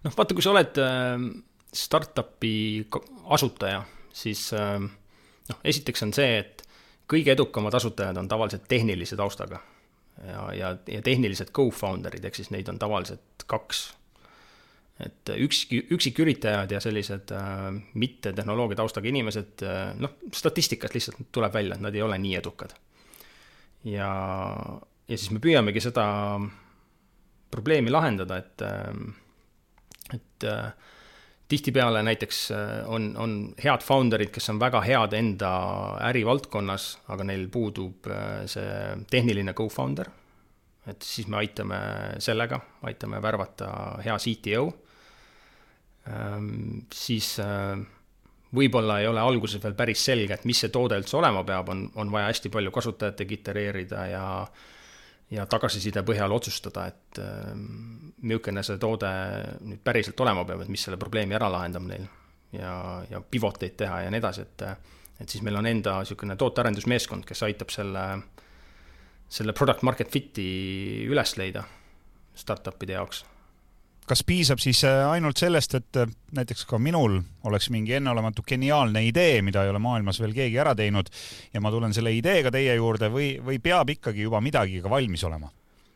noh, 0.05 0.13
vaata, 0.13 0.37
kui 0.37 0.45
sa 0.45 0.53
oled 0.53 0.79
äh, 0.79 1.25
startup'i 1.73 2.53
asutaja, 3.35 3.81
siis 4.15 4.47
äh, 4.55 4.77
noh, 5.49 5.59
esiteks 5.63 6.07
on 6.07 6.15
see, 6.15 6.39
et 6.43 6.63
kõige 7.11 7.33
edukamad 7.35 7.75
asutajad 7.79 8.17
on 8.19 8.27
tavaliselt 8.27 8.67
tehnilise 8.67 9.15
taustaga. 9.19 9.61
Ja, 10.17 10.47
ja, 10.57 10.69
ja 10.89 11.01
tehnilised 11.05 11.51
co-founder'id, 11.53 12.23
ehk 12.25 12.39
siis 12.39 12.49
neid 12.49 12.69
on 12.71 12.79
tavaliselt 12.81 13.43
kaks 13.45 13.83
et 15.03 15.29
üks, 15.37 15.65
üksiküritajad 15.93 16.71
ja 16.73 16.81
sellised 16.81 17.31
äh, 17.35 17.67
mitte 17.93 18.33
tehnoloogia 18.33 18.79
taustaga 18.79 19.09
inimesed 19.11 19.63
äh,, 19.65 19.91
noh, 20.01 20.17
statistikast 20.33 20.97
lihtsalt 20.97 21.27
tuleb 21.31 21.53
välja, 21.53 21.77
et 21.77 21.85
nad 21.85 21.95
ei 21.95 22.01
ole 22.01 22.17
nii 22.21 22.35
edukad. 22.39 22.73
ja, 23.85 24.09
ja 25.07 25.17
siis 25.17 25.29
me 25.31 25.41
püüamegi 25.43 25.83
seda 25.83 26.07
probleemi 27.51 27.93
lahendada, 27.93 28.41
et, 28.41 28.63
et 30.17 30.47
tihtipeale 31.47 32.01
näiteks 32.03 32.39
on, 32.91 33.13
on 33.17 33.35
head 33.63 33.83
founder'id, 33.85 34.33
kes 34.35 34.49
on 34.51 34.59
väga 34.59 34.81
head 34.83 35.15
enda 35.15 35.51
ärivaldkonnas, 36.09 36.89
aga 37.13 37.27
neil 37.29 37.47
puudub 37.51 38.09
see 38.51 38.97
tehniline 39.11 39.55
co-founder. 39.55 40.11
et 40.87 41.03
siis 41.03 41.27
me 41.27 41.37
aitame 41.37 41.79
sellega, 42.23 42.59
aitame 42.87 43.21
värvata 43.21 43.69
hea 44.05 44.17
CTO. 44.23 44.67
Siis 46.93 47.35
võib-olla 48.55 49.01
ei 49.01 49.07
ole 49.09 49.19
alguses 49.19 49.61
veel 49.63 49.75
päris 49.75 50.05
selge, 50.07 50.37
et 50.37 50.45
mis 50.47 50.59
see 50.63 50.71
toode 50.73 50.97
üldse 50.99 51.17
olema 51.19 51.43
peab, 51.47 51.69
on, 51.73 51.83
on 51.99 52.11
vaja 52.11 52.29
hästi 52.31 52.51
palju 52.53 52.71
kasutajatega 52.71 53.39
itereerida 53.39 54.07
ja 54.13 54.25
ja 55.27 55.43
tagasiside 55.45 56.05
põhjal 56.07 56.31
otsustada, 56.31 56.85
et 56.87 57.19
äh, 57.19 57.49
milline 58.23 58.63
see 58.63 58.79
toode 58.79 59.09
nüüd 59.59 59.81
päriselt 59.83 60.19
olema 60.23 60.45
peab, 60.47 60.63
et 60.63 60.71
mis 60.71 60.85
selle 60.87 60.99
probleemi 61.01 61.35
ära 61.35 61.49
lahendab 61.51 61.83
neil 61.89 62.05
ja, 62.55 63.03
ja 63.09 63.19
pivot 63.19 63.63
eid 63.67 63.75
teha 63.81 64.05
ja 64.05 64.13
nii 64.13 64.23
edasi, 64.23 64.47
et 64.47 64.67
et 65.17 65.29
siis 65.33 65.41
meil 65.41 65.57
on 65.57 65.65
enda 65.65 65.95
niisugune 65.97 66.35
tootearendusmeeskond, 66.37 67.25
kes 67.25 67.41
aitab 67.47 67.71
selle, 67.73 68.03
selle 69.27 69.55
product 69.57 69.81
market 69.81 70.11
fit'i 70.13 70.45
üles 71.09 71.33
leida 71.41 71.63
startup'ide 72.37 72.93
jaoks 72.93 73.23
kas 74.07 74.23
piisab 74.27 74.61
siis 74.63 74.83
äh, 74.87 75.03
ainult 75.09 75.39
sellest, 75.39 75.75
et 75.77 75.99
äh, 75.99 76.09
näiteks 76.37 76.65
ka 76.69 76.79
minul 76.79 77.19
oleks 77.47 77.69
mingi 77.73 77.97
enneolematu 77.99 78.45
geniaalne 78.47 79.03
idee, 79.07 79.41
mida 79.45 79.65
ei 79.65 79.71
ole 79.73 79.81
maailmas 79.83 80.21
veel 80.23 80.35
keegi 80.35 80.59
ära 80.63 80.73
teinud 80.77 81.11
ja 81.53 81.61
ma 81.63 81.71
tulen 81.73 81.95
selle 81.95 82.13
ideega 82.15 82.51
teie 82.53 82.77
juurde 82.79 83.11
või, 83.13 83.35
või 83.43 83.59
peab 83.63 83.91
ikkagi 83.97 84.25
juba 84.27 84.41
midagi 84.43 84.81
ka 84.83 84.91
valmis 84.91 85.25
olema? 85.27 85.51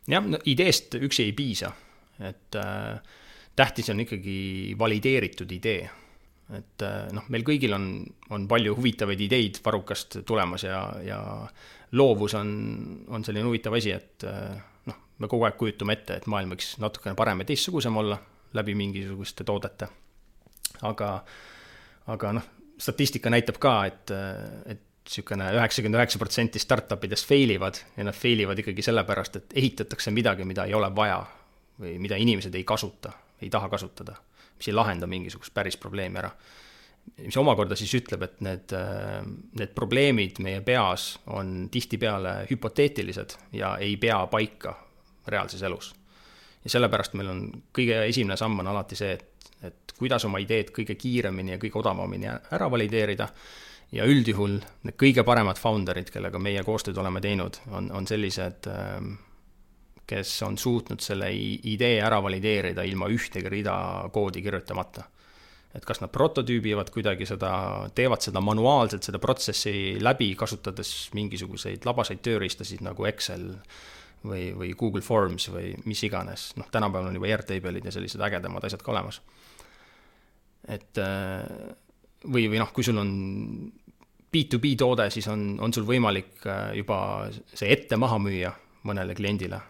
jah, 0.09 0.27
no 0.27 0.39
ideest 0.49 0.97
üksi 0.99 1.27
ei 1.29 1.33
piisa, 1.37 1.71
et 2.19 2.59
äh, 2.59 3.17
tähtis 3.55 3.91
on 3.93 4.03
ikkagi 4.03 4.75
valideeritud 4.79 5.51
idee. 5.51 5.89
et 6.51 6.83
äh, 6.83 7.05
noh, 7.15 7.29
meil 7.31 7.45
kõigil 7.47 7.73
on, 7.77 7.85
on 8.35 8.47
palju 8.51 8.75
huvitavaid 8.75 9.21
ideid 9.23 9.61
varrukast 9.63 10.19
tulemas 10.27 10.65
ja, 10.67 10.81
ja 11.05 11.21
loovus 11.95 12.35
on, 12.35 12.51
on 13.07 13.23
selline 13.23 13.47
huvitav 13.47 13.77
asi, 13.79 13.95
et 13.95 14.27
äh, 14.27 14.59
me 15.21 15.29
kogu 15.29 15.45
aeg 15.47 15.57
kujutame 15.59 15.97
ette, 15.97 16.19
et 16.19 16.29
maailm 16.31 16.55
võiks 16.55 16.75
natukene 16.81 17.15
parem 17.17 17.43
ja 17.43 17.51
teistsugusem 17.51 17.97
olla 18.01 18.17
läbi 18.57 18.75
mingisuguste 18.75 19.45
toodete. 19.47 19.87
aga, 20.87 21.09
aga 22.09 22.31
noh, 22.39 22.47
statistika 22.81 23.29
näitab 23.29 23.59
ka, 23.61 23.75
et, 23.85 24.13
et 24.65 24.87
niisugune 25.05 25.47
üheksakümmend 25.57 25.99
üheksa 25.99 26.19
protsenti 26.21 26.61
startup 26.61 27.03
idest 27.05 27.27
fail 27.27 27.49
ivad 27.55 27.79
ja 27.97 28.05
nad 28.05 28.15
fail 28.15 28.43
ivad 28.45 28.59
ikkagi 28.61 28.85
sellepärast, 28.85 29.37
et 29.39 29.55
ehitatakse 29.57 30.13
midagi, 30.13 30.45
mida 30.47 30.65
ei 30.69 30.75
ole 30.77 30.91
vaja 30.95 31.19
või 31.81 31.97
mida 31.99 32.19
inimesed 32.21 32.55
ei 32.55 32.63
kasuta, 32.67 33.11
ei 33.41 33.49
taha 33.49 33.69
kasutada, 33.69 34.15
mis 34.57 34.69
ei 34.69 34.77
lahenda 34.77 35.09
mingisugust 35.09 35.53
päris 35.53 35.77
probleemi 35.77 36.21
ära. 36.21 36.31
mis 37.17 37.37
omakorda 37.37 37.75
siis 37.75 37.93
ütleb, 37.97 38.21
et 38.23 38.41
need, 38.45 38.73
need 39.57 39.73
probleemid 39.75 40.39
meie 40.39 40.61
peas 40.61 41.19
on 41.25 41.69
tihtipeale 41.71 42.45
hüpoteetilised 42.51 43.37
ja 43.57 43.77
ei 43.77 43.97
pea 43.97 44.27
paika 44.27 44.75
reaalses 45.27 45.61
elus. 45.61 45.93
ja 46.63 46.69
sellepärast 46.69 47.13
meil 47.13 47.29
on 47.29 47.41
kõige 47.73 48.03
esimene 48.05 48.37
samm 48.37 48.59
on 48.59 48.67
alati 48.67 48.95
see, 48.95 49.11
et, 49.13 49.51
et 49.63 49.93
kuidas 49.97 50.25
oma 50.25 50.39
ideed 50.39 50.71
kõige 50.75 50.95
kiiremini 50.95 51.55
ja 51.55 51.57
kõige 51.61 51.79
odavamini 51.79 52.29
ära 52.29 52.71
valideerida 52.71 53.27
ja 53.95 54.07
üldjuhul 54.07 54.59
need 54.87 54.97
kõige 54.99 55.23
paremad 55.27 55.59
founder'id, 55.59 56.11
kellega 56.13 56.39
meie 56.39 56.63
koostööd 56.67 56.97
oleme 57.01 57.21
teinud, 57.23 57.59
on, 57.75 57.89
on 57.95 58.07
sellised, 58.07 58.67
ähm, 58.71 59.15
kes 60.07 60.33
on 60.47 60.57
suutnud 60.59 61.03
selle 61.03 61.29
idee 61.31 61.99
ära 62.03 62.19
valideerida 62.23 62.83
ilma 62.87 63.09
ühtegi 63.11 63.51
rida 63.51 63.75
koodi 64.13 64.43
kirjutamata. 64.43 65.07
et 65.71 65.85
kas 65.87 66.01
nad 66.01 66.11
prototüübivad 66.11 66.89
kuidagi 66.91 67.23
seda, 67.25 67.87
teevad 67.95 68.19
seda 68.19 68.41
manuaalselt, 68.43 69.05
seda 69.07 69.19
protsessi 69.23 69.95
läbi, 70.03 70.33
kasutades 70.35 71.09
mingisuguseid 71.15 71.85
labaseid 71.87 72.19
tööriistasid 72.19 72.83
nagu 72.83 73.05
Excel 73.07 73.53
või, 74.25 74.51
või 74.57 74.73
Google 74.77 75.01
Forms 75.05 75.49
või 75.53 75.73
mis 75.85 76.01
iganes, 76.05 76.51
noh, 76.59 76.69
tänapäeval 76.71 77.09
on 77.09 77.17
juba 77.19 77.29
Airtable'id 77.31 77.87
ja 77.87 77.93
sellised 77.93 78.21
ägedamad 78.21 78.65
asjad 78.67 78.83
ka 78.85 78.93
olemas. 78.93 79.21
et 80.67 80.97
äh, 81.01 81.45
või, 82.27 82.47
või 82.51 82.61
noh, 82.61 82.71
kui 82.73 82.85
sul 82.85 82.99
on 83.01 83.11
B2B 84.31 84.75
toode, 84.79 85.09
siis 85.11 85.27
on, 85.31 85.55
on 85.59 85.73
sul 85.73 85.87
võimalik 85.87 86.45
äh, 86.45 86.71
juba 86.79 87.29
see 87.53 87.71
ette 87.73 87.97
maha 87.99 88.19
müüa 88.21 88.53
mõnele 88.87 89.15
kliendile. 89.17 89.61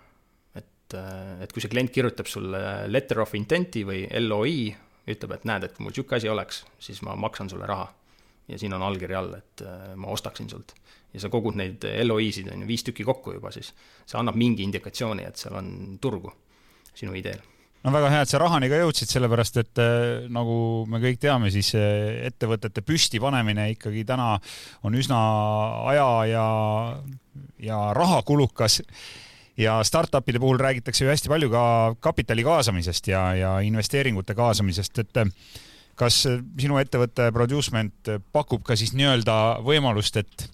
et, 0.56 0.96
äh, 0.98 1.42
et 1.44 1.54
kui 1.54 1.64
see 1.64 1.72
klient 1.72 1.92
kirjutab 1.92 2.28
sulle 2.28 2.88
letter 2.88 3.24
of 3.24 3.34
intent'i 3.36 3.86
või 3.88 4.06
LOI, 4.28 4.76
ütleb, 5.12 5.34
et 5.36 5.48
näed, 5.50 5.64
et 5.66 5.80
mul 5.80 5.92
niisugune 5.92 6.20
asi 6.20 6.30
oleks, 6.30 6.66
siis 6.80 7.02
ma 7.02 7.16
maksan 7.16 7.50
sulle 7.50 7.66
raha. 7.66 7.90
Ja 8.52 8.60
siin 8.60 8.74
on 8.76 8.84
allkiri 8.84 9.16
all, 9.16 9.34
et 9.40 9.64
ma 9.96 10.12
ostaksin 10.14 10.50
sult. 10.52 10.76
Ja 11.14 11.20
sa 11.24 11.32
kogud 11.32 11.58
neid 11.60 11.84
LOI-sid, 11.84 12.52
on 12.54 12.64
ju, 12.64 12.68
viis 12.70 12.86
tükki 12.88 13.04
kokku 13.08 13.36
juba, 13.36 13.52
siis. 13.52 13.74
See 14.08 14.20
annab 14.20 14.38
mingi 14.40 14.64
indikatsiooni, 14.68 15.26
et 15.28 15.40
seal 15.40 15.58
on 15.60 15.98
turgu 16.04 16.32
sinu 16.96 17.16
ideel. 17.18 17.42
No 17.82 17.90
väga 17.90 18.12
hea, 18.14 18.22
et 18.22 18.30
sa 18.30 18.38
rahani 18.38 18.68
ka 18.70 18.78
jõudsid, 18.78 19.10
sellepärast 19.10 19.56
et 19.58 19.80
äh, 19.82 20.28
nagu 20.30 20.56
me 20.90 21.00
kõik 21.02 21.18
teame, 21.22 21.50
siis 21.54 21.72
äh, 21.78 22.28
ettevõtete 22.28 22.84
püstipanemine 22.86 23.72
ikkagi 23.74 24.04
täna 24.06 24.36
on 24.86 24.98
üsna 24.98 25.22
aja 25.90 26.10
ja, 26.30 26.46
ja 27.58 27.80
rahakulukas. 27.98 28.84
ja 29.58 29.82
startup'ide 29.84 30.40
puhul 30.40 30.62
räägitakse 30.62 31.04
ju 31.04 31.10
hästi 31.10 31.30
palju 31.30 31.50
ka 31.52 31.64
kapitali 32.00 32.44
kaasamisest 32.44 33.08
ja, 33.08 33.34
ja 33.36 33.60
investeeringute 33.66 34.38
kaasamisest, 34.38 35.00
et 35.00 35.18
äh, 35.18 35.34
kas 36.02 36.24
sinu 36.26 36.80
ettevõte 36.82 37.30
Producement 37.36 38.10
pakub 38.34 38.64
ka 38.66 38.78
siis 38.80 38.96
nii-öelda 38.98 39.38
võimalust, 39.66 40.18
et 40.18 40.50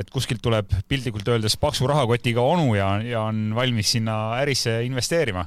et 0.00 0.08
kuskilt 0.08 0.40
tuleb 0.40 0.70
piltlikult 0.88 1.28
öeldes 1.28 1.58
paksu 1.60 1.88
rahakotiga 1.90 2.40
onu 2.40 2.74
ja, 2.76 2.94
ja 3.04 3.26
on 3.28 3.50
valmis 3.56 3.90
sinna 3.96 4.14
ärisse 4.40 4.78
investeerima. 4.86 5.44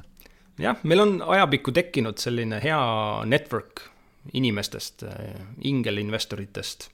jah, 0.62 0.78
meil 0.82 1.02
on 1.02 1.16
ajapikku 1.36 1.72
tekkinud 1.74 2.20
selline 2.22 2.60
hea 2.62 2.78
network 3.26 3.88
inimestest, 4.32 5.04
ingelinvestoritest, 5.68 6.88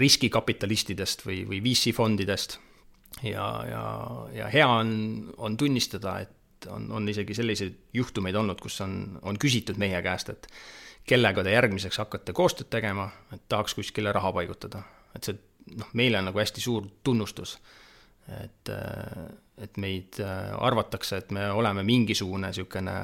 riskikapitalistidest 0.00 1.26
või, 1.26 1.42
või 1.48 1.60
VC-fondidest. 1.64 2.58
ja, 3.22 3.46
ja, 3.68 3.84
ja 4.32 4.48
hea 4.52 4.68
on, 4.68 4.90
on 5.36 5.56
tunnistada, 5.56 6.20
et 6.20 6.68
on, 6.70 6.90
on 6.92 7.08
isegi 7.08 7.34
selliseid 7.34 7.76
juhtumeid 7.94 8.36
olnud, 8.36 8.60
kus 8.60 8.80
on, 8.80 9.18
on 9.22 9.38
küsitud 9.38 9.78
meie 9.78 10.00
käest, 10.02 10.30
et 10.30 10.48
kellega 11.08 11.44
te 11.44 11.52
järgmiseks 11.54 11.98
hakkate 12.02 12.34
koostööd 12.36 12.70
tegema, 12.72 13.08
et 13.34 13.42
tahaks 13.48 13.76
kuskile 13.78 14.12
raha 14.12 14.32
paigutada. 14.36 14.82
et 15.16 15.24
see 15.24 15.38
noh, 15.76 15.88
meile 15.98 16.20
on 16.20 16.30
nagu 16.30 16.38
hästi 16.38 16.62
suur 16.62 16.86
tunnustus. 17.04 17.58
et, 18.28 18.70
et 19.56 19.76
meid 19.80 20.20
äh, 20.20 20.52
arvatakse, 20.60 21.16
et 21.16 21.30
me 21.32 21.50
oleme 21.50 21.82
mingisugune 21.82 22.50
niisugune 22.50 22.96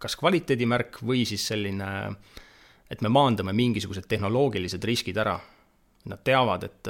kas 0.00 0.16
kvaliteedimärk 0.20 0.98
või 1.06 1.24
siis 1.28 1.44
selline, 1.46 1.90
et 2.90 3.02
me 3.02 3.10
maandame 3.12 3.54
mingisugused 3.56 4.08
tehnoloogilised 4.10 4.84
riskid 4.84 5.16
ära. 5.22 5.38
Nad 6.06 6.20
teavad, 6.22 6.62
et, 6.62 6.88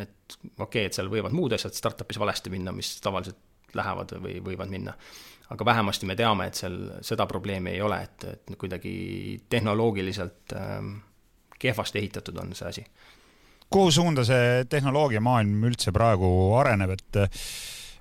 et 0.00 0.36
okei 0.36 0.54
okay,, 0.64 0.84
et 0.88 0.96
seal 0.96 1.10
võivad 1.12 1.34
muud 1.36 1.52
asjad 1.52 1.74
startup'is 1.76 2.16
valesti 2.20 2.52
minna, 2.52 2.72
mis 2.72 2.94
tavaliselt 3.04 3.36
lähevad 3.78 4.16
või 4.22 4.40
võivad 4.44 4.70
minna. 4.70 4.94
aga 5.50 5.64
vähemasti 5.64 6.06
me 6.06 6.16
teame, 6.16 6.46
et 6.48 6.54
seal 6.54 6.78
seda 7.04 7.26
probleemi 7.26 7.74
ei 7.74 7.82
ole, 7.84 8.00
et, 8.02 8.24
et 8.24 8.56
kuidagi 8.58 9.42
tehnoloogiliselt 9.48 10.56
äh, 10.56 10.80
kehvasti 11.58 11.98
ehitatud 11.98 12.38
on 12.40 12.54
see 12.54 12.68
asi 12.68 12.86
kuhu 13.74 13.90
suunda 13.90 14.24
see 14.26 14.64
tehnoloogiamaailm 14.70 15.64
üldse 15.70 15.92
praegu 15.94 16.28
areneb, 16.60 16.94
et 16.94 17.22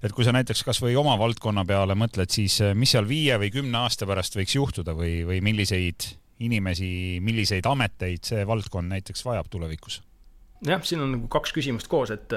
et 0.03 0.11
kui 0.11 0.25
sa 0.27 0.33
näiteks 0.35 0.65
kasvõi 0.67 0.97
oma 0.99 1.15
valdkonna 1.19 1.63
peale 1.65 1.95
mõtled, 1.95 2.27
siis 2.33 2.59
mis 2.75 2.91
seal 2.91 3.07
viie 3.07 3.37
või 3.39 3.53
kümne 3.53 3.85
aasta 3.85 4.07
pärast 4.09 4.35
võiks 4.35 4.57
juhtuda 4.57 4.95
või, 4.97 5.21
või 5.23 5.39
milliseid 5.45 6.09
inimesi, 6.43 7.21
milliseid 7.23 7.67
ameteid 7.69 8.27
see 8.27 8.43
valdkond 8.47 8.91
näiteks 8.91 9.23
vajab 9.25 9.47
tulevikus? 9.53 10.01
jah, 10.63 10.83
siin 10.83 11.01
on 11.03 11.15
nagu 11.17 11.31
kaks 11.31 11.55
küsimust 11.55 11.89
koos, 11.91 12.11
et 12.13 12.35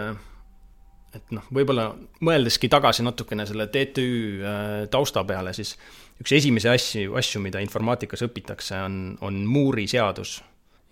et 1.16 1.32
noh, 1.34 1.46
võib-olla 1.54 1.90
mõeldeski 2.26 2.68
tagasi 2.72 3.04
natukene 3.06 3.46
selle 3.48 3.68
TTÜ 3.72 4.06
äh, 4.06 4.74
tausta 4.92 5.24
peale, 5.28 5.54
siis 5.56 5.74
üks 6.20 6.32
esimesi 6.36 6.70
asju, 6.70 7.16
asju, 7.18 7.42
mida 7.44 7.60
informaatikas 7.64 8.24
õpitakse, 8.26 8.78
on, 8.86 9.16
on 9.24 9.42
Moore'i 9.48 9.88
seadus. 9.90 10.38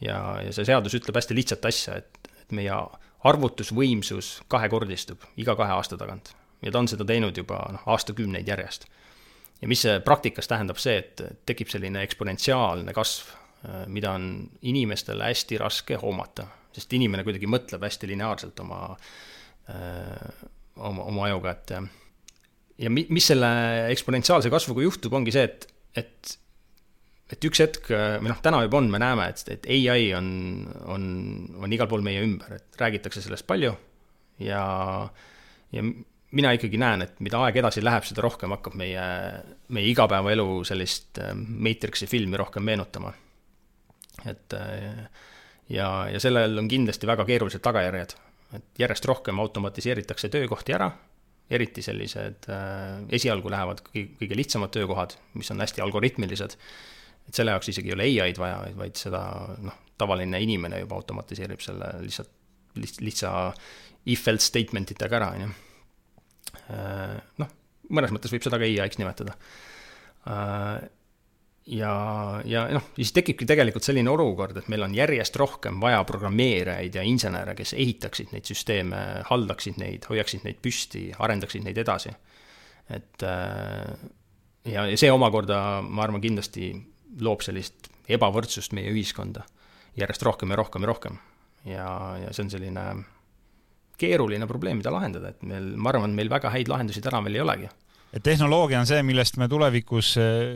ja, 0.01 0.19
ja 0.45 0.53
see 0.53 0.67
seadus 0.69 0.97
ütleb 0.97 1.17
hästi 1.21 1.37
lihtsat 1.37 1.71
asja, 1.71 1.99
et 2.03 2.25
et 2.45 2.53
meie 2.57 2.81
arvutusvõimsus 3.25 4.43
kahekordistub 4.53 5.23
iga 5.41 5.55
kahe 5.57 5.73
aasta 5.79 5.97
tagant. 6.01 6.35
ja 6.63 6.73
ta 6.73 6.81
on 6.81 6.89
seda 6.89 7.05
teinud 7.05 7.37
juba 7.37 7.59
noh, 7.73 7.87
aastakümneid 7.87 8.49
järjest. 8.49 8.87
ja 9.63 9.69
mis 9.69 9.85
see 9.87 10.01
praktikas 10.05 10.49
tähendab, 10.49 10.79
see, 10.79 10.99
et 10.99 11.23
tekib 11.47 11.73
selline 11.73 12.03
eksponentsiaalne 12.05 12.93
kasv, 12.93 13.33
äh, 13.65 13.87
mida 13.87 14.13
on 14.19 14.51
inimestele 14.63 15.31
hästi 15.31 15.59
raske 15.59 16.01
hoomata, 16.03 16.47
sest 16.73 16.93
inimene 16.93 17.25
kuidagi 17.25 17.49
mõtleb 17.49 17.87
hästi 17.89 18.13
lineaarselt 18.13 18.61
oma 18.61 18.83
äh, 18.93 19.09
oma, 19.71 21.05
oma 21.09 21.27
ajuga, 21.29 21.55
et 21.55 21.75
ja 22.85 22.91
mi-, 22.91 23.07
mis 23.15 23.29
selle 23.31 23.51
eksponentsiaalse 23.95 24.53
kasvuga 24.53 24.85
juhtub, 24.85 25.15
ongi 25.17 25.35
see, 25.35 25.45
et, 25.49 25.69
et 26.01 26.35
et 27.33 27.47
üks 27.49 27.63
hetk, 27.63 27.89
või 27.89 28.29
noh, 28.31 28.41
täna 28.45 28.61
juba 28.67 28.79
on, 28.79 28.91
me 28.93 29.01
näeme, 29.01 29.31
et, 29.33 29.41
et 29.57 29.69
ai 29.91 30.03
on, 30.17 30.27
on, 30.93 31.05
on 31.65 31.73
igal 31.73 31.89
pool 31.91 32.05
meie 32.05 32.23
ümber, 32.23 32.59
et 32.59 32.81
räägitakse 32.81 33.23
sellest 33.25 33.47
palju 33.49 33.73
ja, 34.45 34.61
ja 35.73 35.85
mina 36.35 36.53
ikkagi 36.57 36.81
näen, 36.81 37.07
et 37.07 37.21
mida 37.25 37.41
aeg 37.45 37.59
edasi 37.63 37.83
läheb, 37.85 38.05
seda 38.07 38.25
rohkem 38.27 38.55
hakkab 38.57 38.77
meie, 38.79 39.05
meie 39.73 39.91
igapäevaelu 39.93 40.49
sellist 40.69 41.21
Matrixi 41.35 42.09
filmi 42.11 42.39
rohkem 42.41 42.67
meenutama. 42.67 43.15
et 44.29 44.57
ja, 45.71 45.89
ja 46.11 46.21
sellel 46.21 46.59
on 46.61 46.69
kindlasti 46.71 47.09
väga 47.09 47.27
keerulised 47.29 47.65
tagajärjed, 47.65 48.17
et 48.55 48.85
järjest 48.85 49.05
rohkem 49.11 49.39
automatiseeritakse 49.43 50.31
töökohti 50.33 50.77
ära 50.77 50.91
eriti 51.51 51.83
sellised 51.85 52.49
äh, 52.49 53.03
esialgu 53.13 53.51
lähevad 53.53 53.83
kõige, 53.85 54.15
kõige 54.21 54.39
lihtsamad 54.39 54.73
töökohad, 54.75 55.17
mis 55.39 55.51
on 55.53 55.61
hästi 55.61 55.83
algoritmilised. 55.85 56.57
et 57.29 57.37
selle 57.37 57.53
jaoks 57.55 57.69
isegi 57.73 57.93
ei 57.93 57.97
ole 57.97 58.09
ai-d 58.25 58.41
vaja, 58.41 58.63
vaid 58.77 58.97
seda 59.01 59.21
noh, 59.65 59.77
tavaline 60.01 60.41
inimene 60.41 60.81
juba 60.83 60.97
automatiseerib 61.01 61.61
selle 61.65 61.91
lihtsalt 62.03 62.33
liht-, 62.81 63.01
lihtsa 63.05 63.31
if-else 64.11 64.49
statement 64.49 64.91
itega 64.93 65.21
ära, 65.21 65.31
on 65.37 65.45
ju. 65.47 65.53
Äh, 66.73 67.17
noh, 67.43 67.55
mõnes 67.91 68.13
mõttes 68.15 68.33
võib 68.33 68.45
seda 68.45 68.61
ka 68.61 68.69
ai-ks 68.69 69.01
nimetada 69.01 69.37
äh, 70.29 70.89
ja, 71.67 71.95
ja 72.45 72.65
noh, 72.75 72.91
siis 72.97 73.13
tekibki 73.17 73.47
tegelikult 73.49 73.87
selline 73.87 74.11
olukord, 74.13 74.57
et 74.61 74.69
meil 74.73 74.85
on 74.87 74.95
järjest 74.97 75.37
rohkem 75.41 75.81
vaja 75.83 76.03
programmeerijaid 76.09 76.99
ja 76.99 77.05
insenere, 77.07 77.57
kes 77.57 77.75
ehitaksid 77.79 78.35
neid 78.35 78.49
süsteeme, 78.49 79.01
haldaksid 79.31 79.81
neid, 79.81 80.09
hoiaksid 80.11 80.45
neid 80.47 80.61
püsti, 80.65 81.09
arendaksid 81.19 81.65
neid 81.65 81.81
edasi. 81.81 82.13
et 82.93 83.23
äh, 83.25 83.95
ja, 84.69 84.87
ja 84.87 84.97
see 85.01 85.13
omakorda, 85.13 85.81
ma 85.83 86.05
arvan, 86.05 86.21
kindlasti 86.21 86.73
loob 87.25 87.45
sellist 87.47 87.89
ebavõrdsust 88.09 88.75
meie 88.77 88.93
ühiskonda 88.93 89.47
järjest 89.97 90.25
rohkem 90.27 90.51
ja 90.51 90.61
rohkem 90.61 90.85
ja 90.85 90.91
rohkem. 90.91 91.19
ja, 91.65 91.89
ja 92.21 92.33
see 92.33 92.45
on 92.45 92.53
selline 92.53 92.85
keeruline 93.97 94.47
probleem, 94.51 94.81
mida 94.83 94.91
lahendada, 94.93 95.31
et 95.31 95.43
meil, 95.47 95.73
ma 95.79 95.93
arvan, 95.95 96.13
meil 96.19 96.29
väga 96.29 96.51
häid 96.51 96.69
lahendusi 96.69 97.01
täna 97.01 97.23
veel 97.25 97.39
ei 97.39 97.45
olegi 97.45 97.69
et 98.15 98.23
tehnoloogia 98.23 98.79
on 98.81 98.89
see, 98.89 99.03
millest 99.07 99.39
me 99.43 99.49
tulevikus 99.51 100.15
eh, 100.23 100.53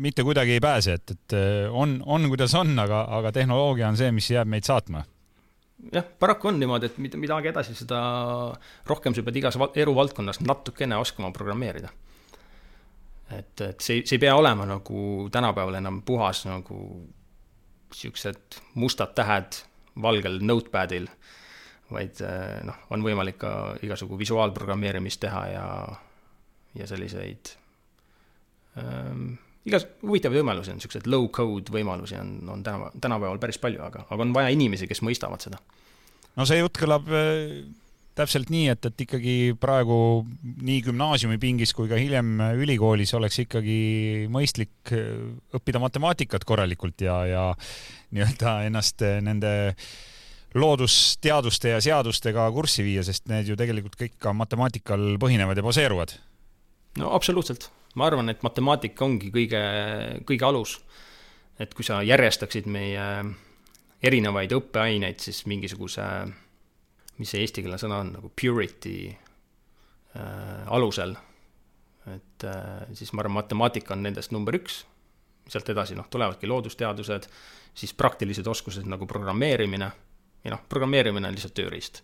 mitte 0.00 0.24
kuidagi 0.26 0.56
ei 0.56 0.62
pääse, 0.62 0.98
et, 1.00 1.14
et 1.16 1.36
eh, 1.36 1.70
on, 1.70 1.98
on 2.06 2.28
kuidas 2.30 2.54
on, 2.58 2.72
aga, 2.78 3.02
aga 3.18 3.32
tehnoloogia 3.34 3.88
on 3.90 3.98
see, 3.98 4.12
mis 4.14 4.30
jääb 4.30 4.50
meid 4.50 4.68
saatma. 4.68 5.02
jah, 5.92 6.06
paraku 6.22 6.52
on 6.52 6.60
niimoodi, 6.60 6.90
et 6.90 7.00
mida, 7.02 7.18
mida 7.18 7.38
aeg 7.38 7.50
edasi, 7.52 7.74
seda 7.78 8.00
rohkem 8.88 9.16
sa 9.16 9.24
pead 9.26 9.40
igas 9.42 9.58
eluvaldkonnas 9.58 10.42
natukene 10.44 10.98
oskama 11.00 11.32
programmeerida. 11.34 11.90
et, 13.36 13.54
et 13.60 13.80
see, 13.80 14.04
see 14.04 14.18
ei 14.18 14.26
pea 14.26 14.36
olema 14.36 14.66
nagu 14.68 15.28
tänapäeval 15.32 15.80
enam 15.80 16.02
puhas 16.06 16.44
nagu 16.46 16.78
siuksed 17.94 18.60
mustad 18.78 19.16
tähed 19.18 19.64
valgel 20.00 20.38
notepadil, 20.38 21.08
vaid 21.90 22.22
eh, 22.22 22.60
noh, 22.62 22.78
on 22.94 23.02
võimalik 23.02 23.40
ka 23.42 23.56
igasugu 23.82 24.20
visuaalprogrammeerimist 24.20 25.20
teha 25.26 25.42
ja 25.50 25.66
ja 26.78 26.86
selliseid 26.86 27.54
ähm, 28.78 29.32
igas 29.68 29.86
huvitavaid 30.02 30.40
võimalusi 30.40 30.72
on, 30.72 30.80
niisuguseid 30.80 31.08
low-code 31.10 31.74
võimalusi 31.74 32.16
on, 32.20 32.38
on 32.50 32.64
täna, 32.66 32.90
tänapäeval 33.00 33.40
päris 33.42 33.60
palju, 33.60 33.82
aga, 33.84 34.06
aga 34.08 34.26
on 34.26 34.34
vaja 34.36 34.52
inimesi, 34.54 34.88
kes 34.90 35.02
mõistavad 35.06 35.42
seda. 35.44 35.60
no 36.38 36.46
see 36.48 36.60
jutt 36.60 36.80
kõlab 36.80 37.10
äh, 37.12 37.60
täpselt 38.18 38.50
nii, 38.52 38.68
et, 38.72 38.88
et 38.88 39.04
ikkagi 39.06 39.34
praegu 39.60 39.96
nii 40.42 40.80
gümnaasiumipingis 40.88 41.74
kui 41.76 41.90
ka 41.90 41.98
hiljem 42.00 42.38
ülikoolis 42.60 43.12
oleks 43.18 43.42
ikkagi 43.44 43.80
mõistlik 44.32 44.94
äh, 44.96 45.10
õppida 45.56 45.82
matemaatikat 45.82 46.46
korralikult 46.48 47.04
ja, 47.04 47.20
ja 47.28 47.44
nii-öelda 48.14 48.60
ennast 48.70 49.04
äh, 49.06 49.20
nende 49.24 49.52
loodusteaduste 50.56 51.76
ja 51.76 51.84
seadustega 51.84 52.48
kurssi 52.50 52.82
viia, 52.82 53.04
sest 53.06 53.28
need 53.30 53.52
ju 53.52 53.54
tegelikult 53.58 53.94
kõik 54.00 54.16
ka 54.18 54.32
matemaatikal 54.34 55.12
põhinevad 55.22 55.60
ja 55.60 55.62
baseeruvad 55.62 56.16
no 56.98 57.12
absoluutselt, 57.14 57.70
ma 57.94 58.08
arvan, 58.08 58.32
et 58.32 58.42
matemaatika 58.46 59.04
ongi 59.06 59.30
kõige, 59.34 59.62
kõige 60.26 60.46
alus. 60.46 60.80
et 61.60 61.74
kui 61.76 61.84
sa 61.84 61.98
järjestaksid 62.00 62.64
meie 62.72 63.06
erinevaid 64.02 64.52
õppeaineid, 64.56 65.20
siis 65.20 65.42
mingisuguse, 65.50 66.04
mis 67.20 67.28
see 67.28 67.42
eestikeelne 67.44 67.76
sõna 67.78 67.98
on, 68.00 68.14
nagu 68.16 68.30
purity 68.32 69.10
äh, 69.10 70.70
alusel, 70.72 71.12
et 72.08 72.46
äh, 72.48 72.86
siis 72.96 73.12
ma 73.12 73.20
arvan, 73.20 73.36
matemaatika 73.42 73.92
on 73.92 74.06
nendest 74.06 74.32
number 74.32 74.56
üks, 74.56 74.86
sealt 75.50 75.68
edasi 75.68 75.98
noh, 75.98 76.08
tulevadki 76.08 76.48
loodusteadused, 76.48 77.28
siis 77.76 77.92
praktilised 77.94 78.46
oskused 78.48 78.88
nagu 78.88 79.06
programmeerimine, 79.10 79.90
ja 80.44 80.54
noh, 80.54 80.64
programmeerimine 80.68 81.28
on 81.28 81.36
lihtsalt 81.36 81.58
tööriist, 81.60 82.00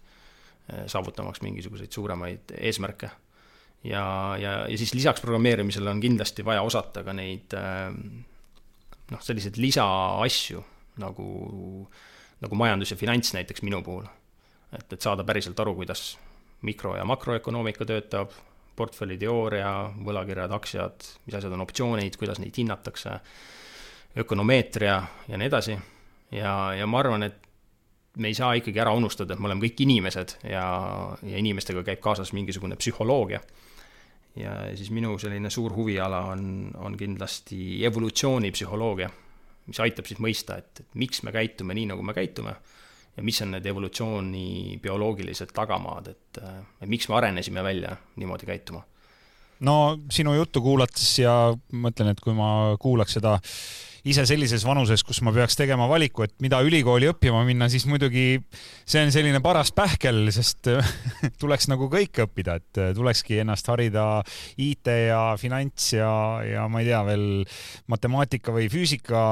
äh, 0.69 0.85
saavutamaks 0.93 1.41
mingisuguseid 1.47 1.97
suuremaid 1.97 2.59
eesmärke 2.61 3.15
ja, 3.85 4.37
ja, 4.41 4.53
ja 4.69 4.79
siis 4.79 4.95
lisaks 4.95 5.21
programmeerimisele 5.21 5.91
on 5.91 6.01
kindlasti 6.01 6.45
vaja 6.45 6.63
osata 6.63 7.05
ka 7.05 7.13
neid 7.17 7.55
ähm, 7.59 8.01
noh, 9.11 9.23
selliseid 9.23 9.59
lisaasju 9.61 10.63
nagu, 11.03 11.29
nagu 12.43 12.59
majandus 12.59 12.93
ja 12.95 12.99
finants 13.01 13.35
näiteks 13.37 13.65
minu 13.67 13.83
puhul. 13.87 14.07
et, 14.73 14.93
et 14.93 15.01
saada 15.01 15.25
päriselt 15.25 15.61
aru, 15.61 15.75
kuidas 15.79 16.17
mikro- 16.67 16.97
ja 16.97 17.05
makroökonoomika 17.05 17.87
töötab, 17.87 18.33
portfelliteooria, 18.77 19.71
võlakirjad, 20.05 20.53
aktsiad, 20.53 21.07
mis 21.27 21.37
asjad 21.39 21.55
on 21.57 21.65
optsioonid, 21.65 22.17
kuidas 22.21 22.41
neid 22.43 22.57
hinnatakse, 22.59 23.15
ökonomeetria 24.21 24.97
ja 25.29 25.39
nii 25.39 25.49
edasi. 25.49 25.79
ja, 26.33 26.75
ja 26.77 26.87
ma 26.87 27.01
arvan, 27.01 27.23
et 27.23 27.46
me 28.17 28.31
ei 28.33 28.35
saa 28.35 28.55
ikkagi 28.57 28.81
ära 28.81 28.95
unustada, 28.97 29.35
et 29.35 29.41
me 29.43 29.51
oleme 29.51 29.67
kõik 29.67 29.83
inimesed 29.85 30.39
ja, 30.49 30.65
ja 31.23 31.41
inimestega 31.41 31.85
käib 31.87 32.01
kaasas 32.05 32.33
mingisugune 32.37 32.79
psühholoogia. 32.81 33.41
ja 34.37 34.57
siis 34.77 34.91
minu 34.93 35.19
selline 35.19 35.51
suur 35.51 35.73
huviala 35.73 36.21
on, 36.33 36.71
on 36.77 36.97
kindlasti 36.97 37.85
evolutsioonipsühholoogia, 37.89 39.11
mis 39.67 39.81
aitab 39.81 40.09
siis 40.09 40.21
mõista, 40.21 40.59
et, 40.59 40.81
et 40.81 40.99
miks 41.01 41.23
me 41.23 41.33
käitume 41.33 41.75
nii, 41.75 41.87
nagu 41.93 42.03
me 42.03 42.15
käitume 42.17 42.57
ja 43.17 43.23
mis 43.25 43.41
on 43.43 43.55
need 43.57 43.67
evolutsiooni 43.67 44.79
bioloogilised 44.83 45.53
tagamaad, 45.57 46.13
et, 46.13 46.43
et 46.83 46.89
miks 46.89 47.09
me 47.09 47.17
arenesime 47.21 47.65
välja 47.65 47.97
niimoodi 48.17 48.49
käituma 48.49 48.85
no 49.65 49.97
sinu 50.13 50.35
juttu 50.37 50.63
kuulates 50.65 51.19
ja 51.23 51.35
mõtlen, 51.73 52.13
et 52.13 52.23
kui 52.23 52.35
ma 52.37 52.77
kuulaks 52.81 53.17
seda 53.19 53.37
ise 54.07 54.23
sellises 54.29 54.63
vanuses, 54.63 55.03
kus 55.03 55.19
ma 55.27 55.33
peaks 55.35 55.57
tegema 55.59 55.89
valiku, 55.91 56.23
et 56.27 56.35
mida 56.45 56.61
ülikooli 56.63 57.09
õppima 57.11 57.41
minna, 57.47 57.67
siis 57.73 57.89
muidugi 57.91 58.37
see 58.87 59.03
on 59.03 59.11
selline 59.15 59.41
paras 59.43 59.73
pähkel, 59.75 60.29
sest 60.35 60.71
tuleks 61.43 61.67
nagu 61.73 61.89
kõike 61.93 62.27
õppida, 62.29 62.59
et 62.61 62.83
tulekski 62.95 63.41
ennast 63.43 63.67
harida 63.73 64.07
IT 64.63 64.93
ja 65.09 65.23
finants 65.41 65.91
ja, 65.97 66.13
ja 66.47 66.69
ma 66.71 66.85
ei 66.85 66.93
tea 66.93 67.03
veel 67.09 67.27
matemaatika 67.91 68.55
või 68.55 68.71
füüsika 68.71 69.27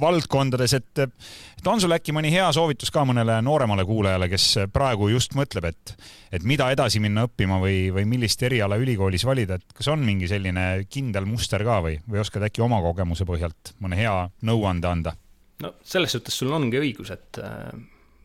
valdkondades, 0.00 0.74
et, 0.76 0.98
et 1.04 1.68
on 1.70 1.80
sul 1.80 1.94
äkki 1.96 2.12
mõni 2.14 2.30
hea 2.32 2.46
soovitus 2.54 2.92
ka 2.94 3.04
mõnele 3.08 3.40
nooremale 3.44 3.84
kuulajale, 3.88 4.28
kes 4.32 4.46
praegu 4.72 5.08
just 5.12 5.34
mõtleb, 5.38 5.68
et, 5.70 5.94
et 6.34 6.46
mida 6.46 6.68
edasi 6.74 7.02
minna 7.02 7.26
õppima 7.28 7.58
või, 7.62 7.88
või 7.94 8.06
millist 8.08 8.42
eriala 8.46 8.78
ülikoolis 8.80 9.26
valida, 9.26 9.58
et 9.58 9.76
kas 9.76 9.90
on 9.92 10.04
mingi 10.04 10.28
selline 10.30 10.84
kindel 10.90 11.28
muster 11.28 11.64
ka 11.66 11.80
või, 11.84 11.98
või 12.10 12.22
oskad 12.22 12.46
äkki 12.48 12.64
oma 12.64 12.80
kogemuse 12.84 13.26
põhjalt 13.28 13.74
mõne 13.84 13.98
hea 14.00 14.16
nõuande 14.46 14.90
anda? 14.90 15.16
no 15.62 15.74
selles 15.86 16.12
suhtes 16.16 16.36
sul 16.38 16.52
ongi 16.52 16.80
õigus, 16.80 17.12
et 17.14 17.38
äh, 17.42 17.68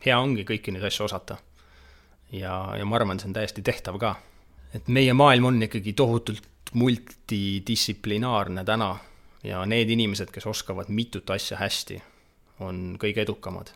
hea 0.05 0.19
ongi 0.19 0.45
kõiki 0.47 0.73
neid 0.73 0.85
asju 0.89 1.05
osata. 1.05 1.37
ja, 2.31 2.53
ja 2.77 2.85
ma 2.85 2.97
arvan, 2.99 3.19
see 3.19 3.29
on 3.29 3.37
täiesti 3.37 3.61
tehtav 3.65 3.99
ka. 4.01 4.15
et 4.73 4.87
meie 4.87 5.13
maailm 5.13 5.51
on 5.51 5.61
ikkagi 5.63 5.93
tohutult 5.93 6.45
multidistsiplinaarne 6.73 8.63
täna 8.65 8.95
ja 9.43 9.61
need 9.65 9.89
inimesed, 9.89 10.31
kes 10.33 10.47
oskavad 10.49 10.89
mitut 10.93 11.29
asja 11.31 11.59
hästi, 11.59 11.99
on 12.65 12.97
kõige 12.99 13.23
edukamad. 13.23 13.73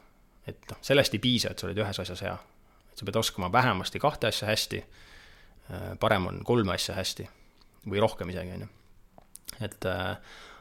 et 0.48 0.60
noh, 0.70 0.80
sellest 0.84 1.14
ei 1.16 1.22
piisa, 1.24 1.54
et 1.54 1.60
sa 1.60 1.70
oled 1.70 1.78
ühes 1.80 2.00
asjas 2.00 2.22
hea. 2.26 2.34
et 2.92 3.00
sa 3.00 3.06
pead 3.06 3.20
oskama 3.20 3.52
vähemasti 3.52 4.00
kahte 4.00 4.28
asja 4.28 4.48
hästi, 4.48 4.84
äh, 5.72 5.94
parem 6.00 6.28
on 6.28 6.42
kolme 6.44 6.74
asja 6.74 6.96
hästi 6.96 7.28
või 7.88 8.02
rohkem 8.04 8.30
isegi, 8.30 8.58
on 8.58 8.66
ju. 8.66 8.68
et 9.62 9.86
äh, 9.86 10.18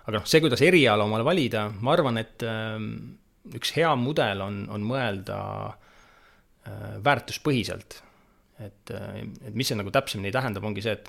aga 0.07 0.19
noh, 0.19 0.27
see, 0.27 0.41
kuidas 0.41 0.63
eriala 0.63 1.05
omale 1.05 1.25
valida, 1.25 1.69
ma 1.81 1.97
arvan, 1.97 2.19
et 2.23 2.43
äh, 2.47 2.79
üks 3.57 3.75
hea 3.77 3.91
mudel 3.97 4.41
on, 4.41 4.67
on 4.71 4.85
mõelda 4.87 5.39
väärtuspõhiselt. 7.03 7.97
et, 8.63 8.91
et 8.95 9.55
mis 9.59 9.67
see 9.67 9.75
nagu 9.75 9.91
täpsemini 9.91 10.31
tähendab, 10.31 10.63
ongi 10.63 10.85
see, 10.85 10.93
et 10.95 11.09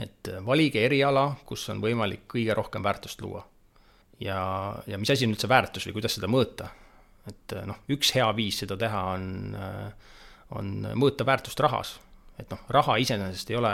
et 0.00 0.30
valige 0.46 0.82
eriala, 0.86 1.34
kus 1.46 1.66
on 1.72 1.80
võimalik 1.82 2.26
kõige 2.30 2.54
rohkem 2.56 2.84
väärtust 2.84 3.20
luua. 3.20 3.44
ja, 4.20 4.40
ja 4.86 4.98
mis 4.98 5.10
asi 5.10 5.26
on 5.26 5.34
üldse 5.34 5.48
väärtus 5.48 5.86
või 5.88 5.98
kuidas 5.98 6.16
seda 6.16 6.30
mõõta? 6.30 6.70
et 7.28 7.56
noh, 7.68 7.82
üks 7.92 8.14
hea 8.16 8.28
viis 8.36 8.62
seda 8.62 8.78
teha 8.80 9.02
on, 9.14 9.26
on 10.56 10.72
mõõta 10.96 11.26
väärtust 11.26 11.60
rahas. 11.60 11.98
et 12.38 12.50
noh, 12.50 12.64
raha 12.68 12.96
iseenesest 13.02 13.50
ei 13.50 13.60
ole 13.60 13.72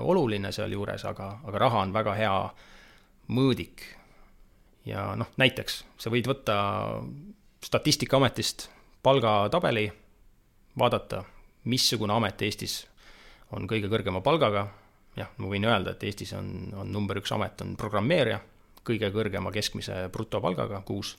oluline 0.00 0.52
sealjuures, 0.52 1.04
aga, 1.04 1.38
aga 1.44 1.64
raha 1.66 1.84
on 1.84 1.92
väga 1.92 2.16
hea 2.16 2.34
mõõdik. 3.28 3.84
ja 4.88 5.12
noh, 5.16 5.30
näiteks 5.36 5.84
sa 5.98 6.10
võid 6.10 6.28
võtta 6.30 6.58
Statistikaametist 7.58 8.68
palgatabeli, 9.02 9.88
vaadata, 10.78 11.24
missugune 11.66 12.14
amet 12.14 12.42
Eestis 12.46 12.84
on 13.50 13.66
kõige 13.66 13.90
kõrgema 13.90 14.20
palgaga, 14.22 14.68
jah, 15.18 15.30
ma 15.38 15.50
võin 15.50 15.66
öelda, 15.68 15.94
et 15.94 16.04
Eestis 16.08 16.32
on, 16.38 16.50
on 16.78 16.92
number 16.92 17.20
üks 17.20 17.32
amet 17.34 17.64
on 17.64 17.74
programmeerija, 17.80 18.40
kõige 18.88 19.10
kõrgema 19.12 19.52
keskmise 19.52 20.06
brutopalgaga 20.12 20.80
kuus. 20.86 21.16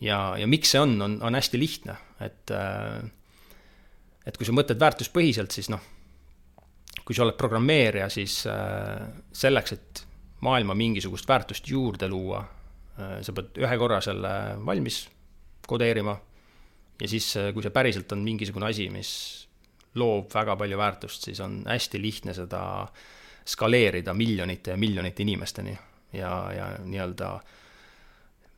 ja, 0.00 0.36
ja 0.38 0.46
miks 0.46 0.74
see 0.74 0.82
on, 0.82 0.96
on, 1.02 1.16
on 1.22 1.38
hästi 1.38 1.60
lihtne, 1.60 1.96
et 2.20 2.52
et 4.28 4.36
kui 4.36 4.44
sa 4.44 4.52
mõtled 4.52 4.80
väärtuspõhiselt, 4.80 5.54
siis 5.54 5.70
noh, 5.72 5.80
kui 7.04 7.16
sa 7.16 7.24
oled 7.24 7.38
programmeerija, 7.40 8.10
siis 8.12 8.42
selleks, 9.32 9.72
et 9.72 10.04
maailma 10.44 10.76
mingisugust 10.76 11.28
väärtust 11.28 11.68
juurde 11.70 12.08
luua, 12.12 12.42
sa 12.98 13.34
pead 13.34 13.58
ühe 13.62 13.78
korra 13.80 14.02
selle 14.04 14.30
valmis 14.66 15.06
kodeerima 15.68 16.14
ja 17.00 17.08
siis, 17.10 17.30
kui 17.54 17.64
see 17.64 17.74
päriselt 17.74 18.12
on 18.12 18.24
mingisugune 18.26 18.68
asi, 18.68 18.88
mis 18.92 19.10
loob 19.98 20.32
väga 20.34 20.56
palju 20.56 20.78
väärtust, 20.78 21.28
siis 21.28 21.40
on 21.44 21.60
hästi 21.66 22.00
lihtne 22.02 22.34
seda 22.36 22.62
skaleerida 23.48 24.14
miljonite 24.14 24.74
ja 24.74 24.80
miljonite 24.80 25.24
inimesteni. 25.24 25.76
Ja, 26.12 26.30
ja 26.54 26.66
nii-öelda 26.84 27.34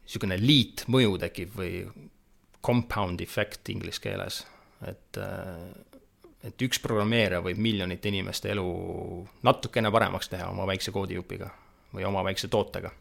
niisugune 0.05 0.37
liitmõju 0.39 1.17
tekib 1.23 1.55
või 1.59 1.81
compound 2.63 3.23
effect 3.25 3.73
inglise 3.73 4.03
keeles, 4.05 4.45
et 4.87 5.19
et 6.41 6.63
üks 6.65 6.81
programmeerija 6.81 7.43
võib 7.45 7.59
miljonite 7.61 8.09
inimeste 8.09 8.49
elu 8.55 8.65
natukene 9.45 9.91
paremaks 9.93 10.31
teha 10.33 10.49
oma 10.49 10.65
väikse 10.71 10.93
koodijupiga 10.95 11.51
või 11.93 12.07
oma 12.09 12.23
väikse 12.25 12.49
tootega. 12.49 12.93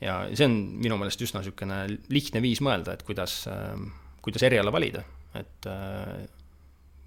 Ja 0.00 0.22
see 0.32 0.46
on 0.48 0.54
minu 0.80 0.96
meelest 0.96 1.20
üsna 1.20 1.42
niisugune 1.42 1.82
lihtne 2.08 2.40
viis 2.40 2.62
mõelda, 2.64 2.94
et 2.96 3.04
kuidas, 3.04 3.42
kuidas 4.24 4.46
eriala 4.48 4.72
valida, 4.72 5.02
et 5.36 5.68
äh, 5.68 6.22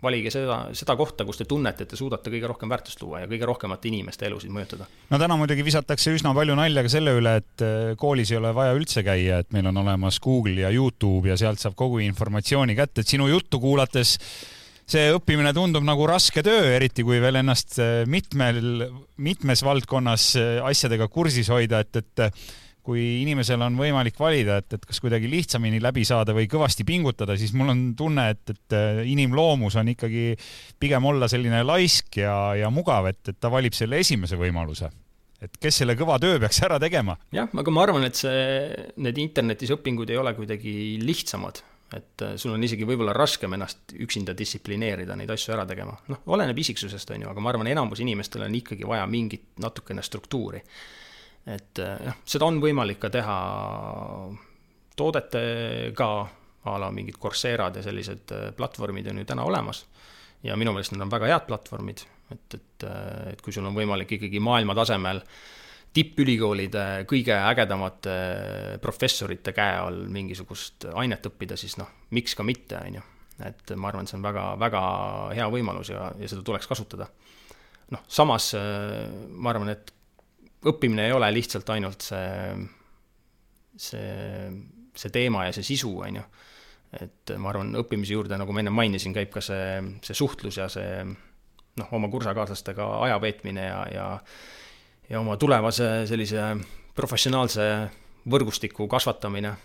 valige 0.04 0.32
seda, 0.34 0.60
seda 0.78 0.96
kohta, 1.00 1.26
kus 1.28 1.40
te 1.40 1.48
tunnete, 1.50 1.86
et 1.86 1.94
te 1.94 2.00
suudate 2.00 2.32
kõige 2.34 2.50
rohkem 2.52 2.72
väärtust 2.72 3.02
luua 3.04 3.24
ja 3.24 3.30
kõige 3.32 3.48
rohkemate 3.50 3.90
inimeste 3.90 4.28
elusid 4.30 4.54
mõjutada. 4.54 4.88
no 5.10 5.20
täna 5.22 5.38
muidugi 5.40 5.66
visatakse 5.66 6.14
üsna 6.16 6.34
palju 6.36 6.58
nalja 6.60 6.84
ka 6.86 6.92
selle 6.92 7.16
üle, 7.20 7.36
et 7.42 7.66
äh, 7.66 7.94
koolis 8.00 8.34
ei 8.34 8.40
ole 8.42 8.54
vaja 8.56 8.76
üldse 8.78 9.06
käia, 9.06 9.42
et 9.44 9.54
meil 9.56 9.70
on 9.72 9.84
olemas 9.84 10.20
Google 10.24 10.66
ja 10.66 10.74
Youtube 10.74 11.32
ja 11.32 11.38
sealt 11.40 11.64
saab 11.64 11.78
kogu 11.80 12.02
informatsiooni 12.04 12.76
kätte, 12.78 13.04
et 13.04 13.14
sinu 13.16 13.30
juttu 13.32 13.62
kuulates 13.64 14.18
see 14.94 15.14
õppimine 15.16 15.54
tundub 15.56 15.86
nagu 15.88 16.06
raske 16.10 16.44
töö, 16.44 16.66
eriti 16.76 17.06
kui 17.08 17.22
veel 17.24 17.40
ennast 17.40 17.80
äh, 17.80 18.04
mitmel, 18.10 18.90
mitmes 19.18 19.64
valdkonnas 19.64 20.34
asjadega 20.68 21.08
kursis 21.08 21.50
hoida, 21.54 21.84
et, 21.86 22.04
et 22.04 22.28
kui 22.84 23.04
inimesel 23.22 23.62
on 23.64 23.78
võimalik 23.80 24.18
valida, 24.20 24.58
et, 24.60 24.76
et 24.76 24.86
kas 24.88 25.00
kuidagi 25.04 25.30
lihtsamini 25.32 25.80
läbi 25.84 26.04
saada 26.08 26.36
või 26.36 26.50
kõvasti 26.52 26.86
pingutada, 26.88 27.38
siis 27.40 27.54
mul 27.56 27.72
on 27.72 27.84
tunne, 27.98 28.28
et, 28.36 28.44
et 28.52 28.76
äh, 28.76 29.04
inimloomus 29.10 29.78
on 29.80 29.94
ikkagi 29.94 30.34
pigem 30.80 31.08
olla 31.08 31.30
selline 31.32 31.64
laisk 31.64 32.20
ja, 32.20 32.36
ja 32.60 32.72
mugav, 32.74 33.08
et, 33.14 33.22
et 33.32 33.40
ta 33.40 33.52
valib 33.54 33.76
selle 33.78 34.02
esimese 34.04 34.40
võimaluse 34.40 34.92
et 35.44 35.60
kes 35.60 35.82
selle 35.82 35.96
kõva 36.00 36.16
töö 36.24 36.40
peaks 36.40 36.62
ära 36.64 36.80
tegema? 36.80 37.18
jah, 37.36 37.52
aga 37.52 37.76
ma 37.76 37.86
arvan, 37.86 38.08
et 38.08 38.20
see, 38.20 38.42
need 39.04 39.20
internetis 39.24 39.72
õpingud 39.76 40.12
ei 40.12 40.20
ole 40.20 40.34
kuidagi 40.38 40.74
lihtsamad, 41.04 41.62
et 41.96 42.26
äh, 42.26 42.36
sul 42.42 42.56
on 42.56 42.64
isegi 42.68 42.88
võib-olla 42.90 43.16
raskem 43.16 43.56
ennast 43.56 43.96
üksinda 43.96 44.36
distsiplineerida 44.38 45.18
neid 45.20 45.32
asju 45.36 45.56
ära 45.56 45.68
tegema. 45.70 45.96
noh, 46.12 46.24
oleneb 46.36 46.60
isiksusest, 46.64 47.16
on 47.16 47.26
ju, 47.26 47.32
aga 47.32 47.44
ma 47.44 47.54
arvan, 47.54 47.72
enamus 47.72 48.04
inimestel 48.04 48.44
on 48.48 48.60
ikkagi 48.60 48.88
vaja 48.88 49.08
mingit 49.08 49.54
natukene 49.64 50.04
struktuuri 50.04 50.64
et 51.46 51.80
jah, 51.80 52.18
seda 52.26 52.48
on 52.48 52.62
võimalik 52.64 53.02
ka 53.04 53.10
teha 53.12 53.38
toodetega, 54.96 56.10
a 56.64 56.78
la 56.80 56.92
mingid 56.96 57.18
Courserad 57.20 57.76
ja 57.76 57.84
sellised 57.84 58.32
eh, 58.32 58.52
platvormid 58.56 59.10
on 59.12 59.20
ju 59.22 59.26
täna 59.28 59.44
olemas. 59.44 59.86
ja 60.44 60.56
minu 60.60 60.74
meelest 60.76 60.92
need 60.92 61.04
on 61.06 61.12
väga 61.12 61.28
head 61.32 61.46
platvormid, 61.48 62.02
et, 62.32 62.56
et, 62.56 62.86
eh, 62.88 63.34
et 63.34 63.42
kui 63.42 63.54
sul 63.56 63.66
on 63.68 63.76
võimalik 63.76 64.16
ikkagi 64.18 64.40
maailma 64.44 64.76
tasemel 64.76 65.22
tippülikoolide 65.94 67.06
kõige 67.10 67.36
ägedamate 67.36 68.14
professorite 68.82 69.54
käe 69.54 69.76
all 69.78 70.08
mingisugust 70.10 70.88
ainet 70.94 71.28
õppida, 71.30 71.58
siis 71.60 71.78
noh, 71.78 71.92
miks 72.18 72.34
ka 72.36 72.44
mitte, 72.44 72.80
on 72.80 72.98
ju. 72.98 73.04
et 73.46 73.76
ma 73.76 73.92
arvan, 73.92 74.08
et 74.08 74.10
see 74.10 74.18
on 74.18 74.26
väga, 74.26 74.46
väga 74.60 74.82
hea 75.38 75.50
võimalus 75.54 75.92
ja, 75.94 76.08
ja 76.18 76.32
seda 76.32 76.42
tuleks 76.48 76.68
kasutada. 76.68 77.08
noh, 77.94 78.08
samas 78.08 78.54
ma 78.56 79.54
arvan, 79.54 79.70
et 79.76 79.94
õppimine 80.70 81.08
ei 81.08 81.16
ole 81.16 81.30
lihtsalt 81.34 81.70
ainult 81.74 82.06
see, 82.06 82.56
see, 83.76 84.50
see 84.96 85.14
teema 85.14 85.48
ja 85.48 85.54
see 85.56 85.66
sisu, 85.74 85.92
on 86.08 86.20
ju. 86.22 86.26
et 87.02 87.34
ma 87.42 87.50
arvan, 87.50 87.74
õppimise 87.82 88.14
juurde, 88.14 88.38
nagu 88.38 88.54
ma 88.54 88.62
enne 88.62 88.74
mainisin, 88.74 89.16
käib 89.16 89.32
ka 89.34 89.42
see, 89.42 89.80
see 90.06 90.18
suhtlus 90.18 90.60
ja 90.62 90.70
see 90.72 91.04
noh, 91.04 91.94
oma 91.98 92.10
kursakaaslastega 92.14 92.86
aja 93.08 93.22
veetmine 93.22 93.66
ja, 93.66 93.80
ja 93.94 94.08
ja 95.10 95.20
oma 95.20 95.36
tulevase 95.38 96.06
sellise 96.08 96.54
professionaalse 96.96 97.66
võrgustiku 98.30 98.88
kasvatamine. 98.88 99.56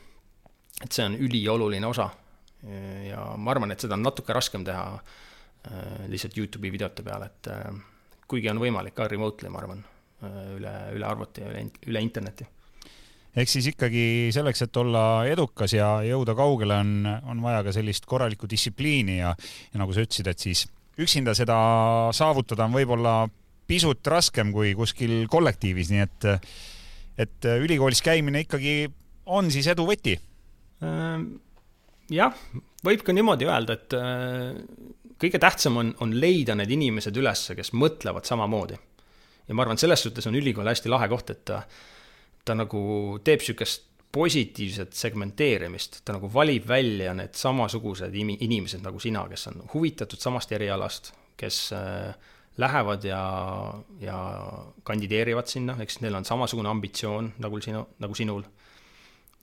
et 0.82 0.92
see 0.92 1.04
on 1.04 1.14
ülioluline 1.14 1.86
osa. 1.86 2.10
ja 3.08 3.22
ma 3.36 3.50
arvan, 3.50 3.70
et 3.70 3.80
seda 3.80 3.94
on 3.94 4.02
natuke 4.02 4.32
raskem 4.32 4.64
teha 4.64 4.98
lihtsalt 6.08 6.36
Youtube'i 6.36 6.72
videote 6.72 7.02
peal, 7.02 7.22
et 7.22 7.48
kuigi 8.26 8.50
on 8.50 8.58
võimalik 8.58 8.94
ka 8.94 9.08
remotely, 9.08 9.48
ma 9.48 9.62
arvan 9.62 9.84
üle, 10.26 10.72
üle 10.96 11.06
arvuti 11.06 11.44
ja 11.44 11.50
üle, 11.52 11.66
üle 11.86 12.02
interneti. 12.02 12.46
ehk 13.38 13.50
siis 13.50 13.68
ikkagi 13.70 14.30
selleks, 14.34 14.64
et 14.66 14.76
olla 14.80 15.02
edukas 15.30 15.74
ja 15.76 15.98
jõuda 16.06 16.34
kaugele, 16.38 16.80
on, 16.82 17.06
on 17.30 17.42
vaja 17.44 17.62
ka 17.66 17.74
sellist 17.76 18.06
korralikku 18.08 18.48
distsipliini 18.50 19.20
ja, 19.20 19.34
ja 19.72 19.80
nagu 19.80 19.94
sa 19.94 20.02
ütlesid, 20.02 20.30
et 20.30 20.42
siis 20.42 20.64
üksinda 20.98 21.34
seda 21.38 21.58
saavutada 22.16 22.66
on 22.66 22.74
võib-olla 22.74 23.20
pisut 23.68 24.06
raskem 24.10 24.50
kui 24.52 24.72
kuskil 24.74 25.28
kollektiivis, 25.30 25.92
nii 25.92 26.02
et, 26.02 26.28
et 27.26 27.50
ülikoolis 27.58 28.02
käimine 28.02 28.42
ikkagi 28.46 28.88
on 29.28 29.52
siis 29.52 29.68
edu 29.70 29.84
võti? 29.86 30.16
Ehm, 30.82 31.28
jah, 32.10 32.34
võib 32.86 33.04
ka 33.04 33.14
niimoodi 33.14 33.46
öelda, 33.46 33.76
et 33.76 33.96
äh, 33.98 34.56
kõige 35.20 35.40
tähtsam 35.42 35.78
on, 35.82 35.94
on 36.02 36.16
leida 36.16 36.56
need 36.58 36.72
inimesed 36.74 37.16
üles, 37.20 37.50
kes 37.58 37.74
mõtlevad 37.76 38.26
samamoodi 38.26 38.80
ja 39.48 39.56
ma 39.56 39.64
arvan, 39.64 39.78
et 39.78 39.84
selles 39.84 40.02
suhtes 40.04 40.26
on 40.28 40.36
ülikool 40.38 40.68
hästi 40.68 40.92
lahe 40.92 41.08
koht, 41.08 41.30
et 41.32 41.44
ta, 41.48 41.62
ta 42.44 42.56
nagu 42.58 42.80
teeb 43.24 43.42
niisugust 43.42 43.86
positiivset 44.12 44.96
segmenteerimist, 44.96 46.00
ta 46.04 46.14
nagu 46.16 46.30
valib 46.32 46.64
välja 46.68 47.12
need 47.16 47.36
samasugused 47.36 48.14
inimesed 48.14 48.84
nagu 48.84 49.00
sina, 49.00 49.26
kes 49.28 49.50
on 49.50 49.62
huvitatud 49.74 50.20
samast 50.20 50.52
erialast, 50.56 51.12
kes 51.38 51.58
äh, 51.76 52.14
lähevad 52.58 53.04
ja, 53.04 53.20
ja 54.00 54.20
kandideerivad 54.88 55.50
sinna, 55.50 55.76
siis 55.82 56.00
neil 56.00 56.16
on 56.18 56.24
samasugune 56.24 56.72
ambitsioon 56.72 57.34
nagu 57.44 57.60
sinu, 57.60 57.84
nagu 58.00 58.16
sinul. 58.16 58.48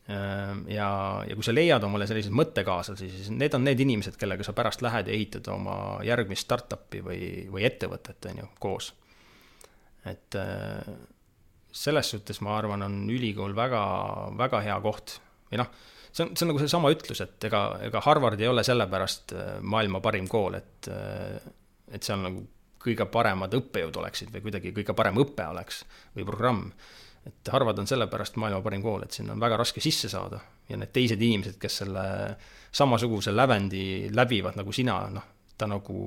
Äh, 0.09 0.57
ja, 0.73 0.89
ja 1.29 1.37
kui 1.37 1.45
sa 1.45 1.53
leiad 1.53 1.85
omale 1.85 2.09
selliseid 2.09 2.33
mõttekaaslasi, 2.33 3.13
siis 3.13 3.31
need 3.37 3.53
on 3.53 3.69
need 3.69 3.85
inimesed, 3.85 4.17
kellega 4.17 4.45
sa 4.45 4.57
pärast 4.57 4.81
lähed 4.85 5.09
ja 5.09 5.13
ehitad 5.13 5.53
oma 5.53 5.77
järgmist 6.05 6.49
startup'i 6.49 7.05
või, 7.05 7.23
või 7.53 7.69
ettevõtet, 7.69 8.33
on 8.33 8.43
ju, 8.43 8.53
koos 8.65 8.95
et 10.05 10.37
äh, 10.39 10.95
selles 11.75 12.09
suhtes 12.13 12.39
ma 12.45 12.55
arvan, 12.59 12.85
on 12.85 13.03
ülikool 13.11 13.55
väga, 13.57 13.83
väga 14.39 14.61
hea 14.63 14.79
koht 14.83 15.17
või 15.51 15.59
noh, 15.61 15.71
see 16.15 16.25
on, 16.25 16.33
see 16.33 16.45
on 16.45 16.53
nagu 16.53 16.61
seesama 16.63 16.91
ütlus, 16.93 17.21
et 17.25 17.47
ega, 17.49 17.63
ega 17.85 18.01
Harvard 18.05 18.41
ei 18.41 18.49
ole 18.51 18.63
sellepärast 18.65 19.35
äh, 19.35 19.55
maailma 19.61 20.01
parim 20.03 20.29
kool, 20.31 20.57
et, 20.59 20.89
äh, 20.91 21.39
et 21.91 22.05
seal 22.05 22.23
nagu 22.23 22.45
kõige 22.85 23.07
paremad 23.09 23.53
õppejõud 23.57 23.97
oleksid 23.97 24.29
või 24.33 24.45
kuidagi 24.45 24.71
kõige 24.75 24.93
parem 24.97 25.17
õpe 25.23 25.47
oleks 25.49 25.83
või 26.15 26.27
programm. 26.27 26.67
et 27.25 27.49
Harvard 27.49 27.79
on 27.81 27.87
sellepärast 27.89 28.35
maailma 28.37 28.61
parim 28.61 28.83
kool, 28.85 29.03
et 29.03 29.15
sinna 29.15 29.33
on 29.33 29.41
väga 29.41 29.57
raske 29.57 29.81
sisse 29.81 30.09
saada 30.09 30.39
ja 30.69 30.77
need 30.77 30.93
teised 30.93 31.21
inimesed, 31.21 31.57
kes 31.61 31.81
selle 31.81 32.03
samasuguse 32.75 33.33
lävendi 33.33 34.11
läbivad 34.13 34.57
nagu 34.59 34.73
sina, 34.73 34.99
noh, 35.09 35.25
ta 35.57 35.67
nagu 35.71 35.97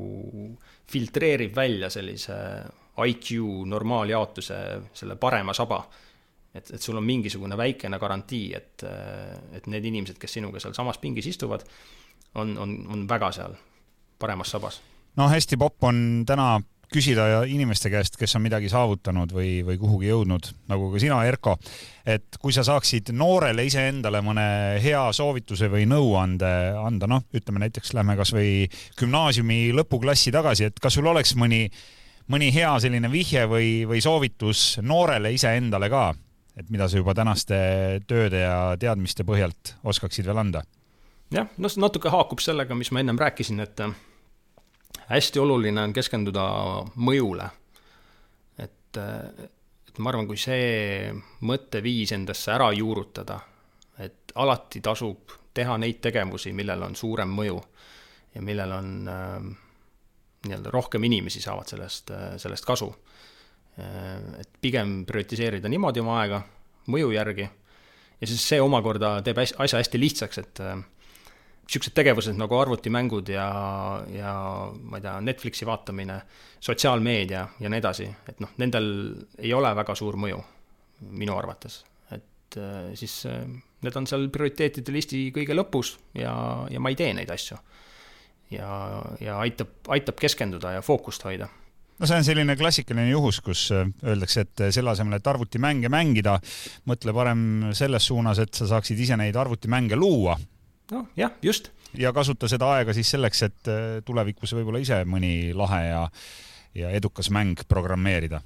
filtreerib 0.89 1.57
välja 1.57 1.91
sellise 1.91 2.37
IQ 3.07 3.31
normaaljaotuse, 3.67 4.59
selle 4.95 5.17
parema 5.17 5.55
saba. 5.55 5.85
et, 6.55 6.71
et 6.75 6.83
sul 6.83 6.97
on 6.97 7.05
mingisugune 7.05 7.57
väikene 7.57 7.99
garantii, 7.99 8.55
et, 8.57 8.85
et 9.53 9.67
need 9.67 9.85
inimesed, 9.85 10.17
kes 10.19 10.39
sinuga 10.39 10.61
sealsamas 10.61 10.99
pingis 10.99 11.27
istuvad, 11.27 11.63
on, 12.35 12.57
on, 12.59 12.73
on 12.89 13.05
väga 13.09 13.31
seal 13.33 13.55
paremas 14.19 14.51
sabas. 14.51 14.81
no 15.17 15.29
hästi 15.29 15.57
popp 15.57 15.85
on 15.85 16.25
täna 16.27 16.57
küsida 16.93 17.27
inimeste 17.49 17.91
käest, 17.93 18.17
kes 18.17 18.35
on 18.39 18.43
midagi 18.45 18.71
saavutanud 18.73 19.33
või, 19.35 19.59
või 19.67 19.77
kuhugi 19.81 20.09
jõudnud, 20.09 20.49
nagu 20.71 20.89
ka 20.93 21.03
sina, 21.03 21.19
Erko, 21.29 21.59
et 22.09 22.39
kui 22.41 22.55
sa 22.57 22.65
saaksid 22.65 23.13
noorele 23.17 23.67
iseendale 23.69 24.23
mõne 24.25 24.47
hea 24.83 25.03
soovituse 25.13 25.69
või 25.73 25.85
nõuande 25.91 26.53
anda, 26.81 27.11
noh, 27.11 27.27
ütleme 27.37 27.67
näiteks 27.67 27.93
lähme 27.97 28.17
kasvõi 28.19 28.71
gümnaasiumi 28.99 29.69
lõpuklassi 29.77 30.33
tagasi, 30.35 30.71
et 30.71 30.81
kas 30.81 30.97
sul 30.97 31.09
oleks 31.13 31.37
mõni, 31.37 31.67
mõni 32.33 32.51
hea 32.55 32.73
selline 32.83 33.11
vihje 33.13 33.45
või, 33.51 33.71
või 33.89 34.01
soovitus 34.05 34.79
noorele 34.85 35.33
iseendale 35.35 35.89
ka, 35.93 36.09
et 36.59 36.71
mida 36.71 36.89
sa 36.89 37.01
juba 37.01 37.15
tänaste 37.17 37.59
tööde 38.09 38.43
ja 38.45 38.59
teadmiste 38.81 39.25
põhjalt 39.29 39.77
oskaksid 39.85 40.29
veel 40.29 40.43
anda? 40.45 40.65
jah, 41.35 41.49
noh, 41.61 41.75
natuke 41.77 42.13
haakub 42.13 42.41
sellega, 42.41 42.75
mis 42.75 42.91
ma 42.93 43.03
ennem 43.03 43.19
rääkisin, 43.21 43.61
et 43.61 43.81
hästi 45.09 45.41
oluline 45.41 45.83
on 45.83 45.93
keskenduda 45.93 46.45
mõjule. 46.97 47.51
et, 48.59 48.97
et 48.97 49.99
ma 49.99 50.11
arvan, 50.13 50.27
kui 50.29 50.41
see 50.41 51.13
mõtteviis 51.45 52.13
endasse 52.17 52.53
ära 52.53 52.71
juurutada, 52.73 53.41
et 53.99 54.33
alati 54.35 54.81
tasub 54.81 55.37
teha 55.55 55.77
neid 55.79 56.01
tegevusi, 56.01 56.53
millel 56.53 56.83
on 56.87 56.97
suurem 56.97 57.31
mõju 57.35 57.59
ja 58.35 58.43
millel 58.45 58.73
on 58.73 58.91
äh, 59.09 59.49
nii-öelda 60.47 60.71
rohkem 60.71 61.05
inimesi 61.09 61.43
saavad 61.43 61.71
sellest, 61.71 62.13
sellest 62.39 62.67
kasu. 62.67 62.93
et 63.79 64.49
pigem 64.61 65.05
prioritiseerida 65.07 65.69
niimoodi 65.71 66.01
oma 66.03 66.17
aega 66.21 66.41
mõju 66.91 67.13
järgi 67.15 67.45
ja 68.21 68.27
siis 68.27 68.43
see 68.43 68.61
omakorda 68.61 69.21
teeb 69.23 69.39
asja 69.39 69.79
hästi 69.79 70.01
lihtsaks, 70.03 70.39
et 70.43 70.63
niisugused 71.69 71.93
tegevused 71.95 72.39
nagu 72.41 72.57
arvutimängud 72.57 73.29
ja, 73.29 73.47
ja 74.09 74.33
ma 74.73 74.99
ei 74.99 75.05
tea, 75.05 75.19
Netflixi 75.21 75.67
vaatamine, 75.69 76.17
sotsiaalmeedia 76.65 77.43
ja 77.61 77.71
nii 77.71 77.81
edasi, 77.83 78.09
et 78.29 78.41
noh, 78.41 78.55
nendel 78.59 78.89
ei 79.37 79.53
ole 79.53 79.75
väga 79.77 79.95
suur 79.99 80.17
mõju 80.17 80.41
minu 81.11 81.37
arvates. 81.37 81.85
et 82.11 82.57
äh, 82.57 82.95
siis 82.97 83.21
äh, 83.29 83.45
need 83.85 83.97
on 84.01 84.07
seal 84.09 84.31
prioriteetide 84.33 84.93
listi 84.95 85.27
kõige 85.35 85.55
lõpus 85.55 85.99
ja, 86.17 86.33
ja 86.71 86.81
ma 86.81 86.89
ei 86.89 86.97
tee 86.97 87.13
neid 87.15 87.31
asju. 87.31 87.59
Ja, 88.51 89.03
ja 89.21 89.39
aitab, 89.39 89.71
aitab 89.89 90.19
keskenduda 90.21 90.73
ja 90.79 90.83
fookust 90.83 91.25
hoida 91.25 91.49
no 91.99 92.07
see 92.07 92.19
on 92.21 92.27
selline 92.27 92.57
klassikaline 92.57 93.11
juhus, 93.11 93.41
kus 93.45 93.69
äh, 93.75 93.89
öeldakse, 94.07 94.47
et 94.47 94.67
selle 94.75 94.93
asemel, 94.93 95.19
et 95.19 95.31
arvutimänge 95.31 95.91
mängida, 95.93 96.39
mõtle 96.89 97.15
parem 97.17 97.41
selles 97.77 98.07
suunas, 98.11 98.41
et 98.43 98.55
sa 98.55 98.69
saaksid 98.71 99.01
ise 99.05 99.19
neid 99.21 99.37
arvutimänge 99.37 99.99
luua 99.99 100.39
noh, 100.93 101.09
jah, 101.19 101.35
just. 101.43 101.73
ja 101.99 102.13
kasuta 102.17 102.51
seda 102.51 102.71
aega 102.77 102.95
siis 102.97 103.11
selleks, 103.17 103.43
et 103.49 103.73
äh, 103.73 103.89
tulevikus 104.07 104.55
võib-olla 104.57 104.83
ise 104.83 105.03
mõni 105.09 105.51
lahe 105.57 105.83
ja, 105.89 106.05
ja 106.79 106.95
edukas 106.97 107.33
mäng 107.35 107.67
programmeerida. 107.69 108.43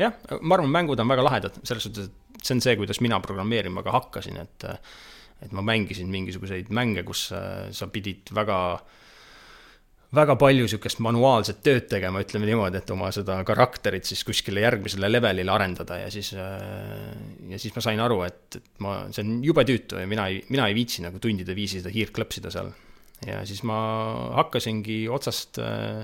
jah, 0.00 0.16
ma 0.40 0.58
arvan, 0.58 0.72
mängud 0.80 1.00
on 1.00 1.10
väga 1.10 1.26
lahedad, 1.26 1.62
selles 1.64 1.88
suhtes, 1.88 2.10
et 2.10 2.44
see 2.44 2.56
on 2.56 2.64
see, 2.64 2.76
kuidas 2.80 3.02
mina 3.04 3.20
programmeerima 3.24 3.84
ka 3.86 3.96
hakkasin, 3.98 4.44
et 4.44 4.70
et 5.40 5.52
ma 5.56 5.62
mängisin 5.64 6.10
mingisuguseid 6.12 6.68
mänge, 6.76 7.00
kus 7.08 7.30
äh, 7.32 7.70
sa 7.72 7.86
pidid 7.88 8.28
väga 8.36 8.56
äh, 8.74 8.98
väga 10.14 10.34
palju 10.38 10.66
niisugust 10.66 11.00
manuaalset 11.04 11.60
tööd 11.62 11.86
tegema, 11.90 12.22
ütleme 12.24 12.48
niimoodi, 12.48 12.80
et 12.80 12.90
oma 12.90 13.10
seda 13.14 13.36
karakterit 13.46 14.08
siis 14.08 14.24
kuskile 14.26 14.64
järgmisele 14.64 15.10
levelile 15.10 15.52
arendada 15.54 16.00
ja 16.00 16.08
siis, 16.10 16.32
äh, 16.34 17.12
ja 17.52 17.60
siis 17.62 17.76
ma 17.76 17.84
sain 17.84 18.02
aru, 18.02 18.22
et, 18.26 18.58
et 18.58 18.70
ma, 18.82 18.96
see 19.14 19.22
on 19.26 19.36
jube 19.46 19.64
tüütu 19.68 20.00
ja 20.02 20.08
mina 20.10 20.26
ei, 20.32 20.40
mina 20.50 20.66
ei 20.70 20.74
viitsi 20.74 21.04
nagu 21.06 21.22
tundide 21.22 21.54
viisi 21.54 21.78
seda 21.78 21.94
hiirt 21.94 22.14
klõpsida 22.16 22.50
seal. 22.54 22.72
ja 23.26 23.44
siis 23.46 23.62
ma 23.68 23.78
hakkasingi 24.40 25.04
otsast 25.12 25.62
äh, 25.62 26.02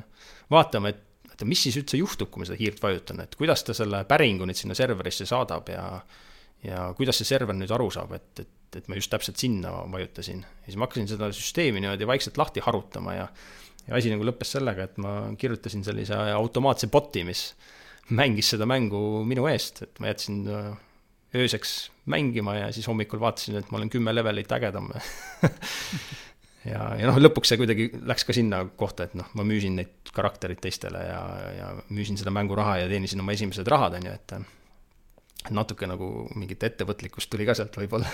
vaatama, 0.55 0.95
et, 0.95 1.03
et 1.33 1.42
mis 1.49 1.66
siis 1.66 1.81
üldse 1.83 1.99
juhtub, 1.99 2.31
kui 2.31 2.45
ma 2.45 2.49
seda 2.49 2.61
hiirt 2.61 2.79
vajutan, 2.83 3.25
et 3.27 3.35
kuidas 3.35 3.66
ta 3.66 3.75
selle 3.75 4.05
päringu 4.07 4.47
nüüd 4.47 4.59
sinna 4.59 4.79
serverisse 4.79 5.27
saadab 5.27 5.75
ja 5.75 5.87
ja 6.64 6.87
kuidas 6.97 7.19
see 7.21 7.29
server 7.29 7.55
nüüd 7.55 7.71
aru 7.75 7.90
saab, 7.92 8.14
et, 8.16 8.40
et, 8.40 8.79
et 8.81 8.87
ma 8.90 8.97
just 8.97 9.11
täpselt 9.12 9.38
sinna 9.38 9.73
vajutasin. 9.92 10.40
ja 10.42 10.71
siis 10.71 10.79
ma 10.79 10.87
hakkasin 10.87 11.11
seda 11.11 11.29
süsteemi 11.35 11.83
niimoodi 11.83 12.07
vaikselt 12.09 12.38
lahti 12.40 12.62
harutama 12.64 13.14
ja 13.14 13.27
ja 13.87 13.96
asi 13.99 14.12
nagu 14.12 14.27
lõppes 14.27 14.57
sellega, 14.57 14.88
et 14.88 15.01
ma 15.03 15.16
kirjutasin 15.38 15.85
sellise 15.87 16.18
automaatse 16.35 16.90
bot'i, 16.92 17.25
mis 17.27 17.49
mängis 18.16 18.53
seda 18.55 18.68
mängu 18.68 19.22
minu 19.27 19.49
eest, 19.51 19.83
et 19.87 20.03
ma 20.03 20.12
jätsin 20.12 20.44
äh, 20.51 20.70
ööseks 21.37 21.77
mängima 22.11 22.57
ja 22.59 22.70
siis 22.75 22.87
hommikul 22.90 23.20
vaatasin, 23.22 23.59
et 23.61 23.70
ma 23.70 23.81
olen 23.81 23.90
kümme 23.92 24.14
levelit 24.14 24.53
ägedam. 24.53 24.92
Ja, 26.66 26.81
ja 26.99 27.07
noh, 27.07 27.20
lõpuks 27.20 27.53
see 27.53 27.61
kuidagi 27.61 27.85
läks 28.11 28.25
ka 28.27 28.35
sinna 28.35 28.64
kohta, 28.75 29.05
et 29.07 29.12
noh, 29.14 29.29
ma 29.38 29.44
müüsin 29.46 29.77
neid 29.79 30.11
karakterid 30.11 30.59
teistele 30.59 30.99
ja, 30.99 31.20
ja 31.55 31.68
müüsin 31.94 32.18
seda 32.18 32.33
mänguraha 32.35 32.81
ja 32.81 32.88
teenisin 32.90 33.22
oma 33.22 33.37
esimesed 33.37 33.68
rahad, 33.70 33.94
on 33.94 34.09
ju, 34.09 34.14
et 34.16 34.35
natuke 35.55 35.87
nagu 35.87 36.09
mingit 36.35 36.66
ettevõtlikkust 36.66 37.31
tuli 37.31 37.46
ka 37.46 37.55
sealt 37.55 37.79
võib-olla 37.79 38.11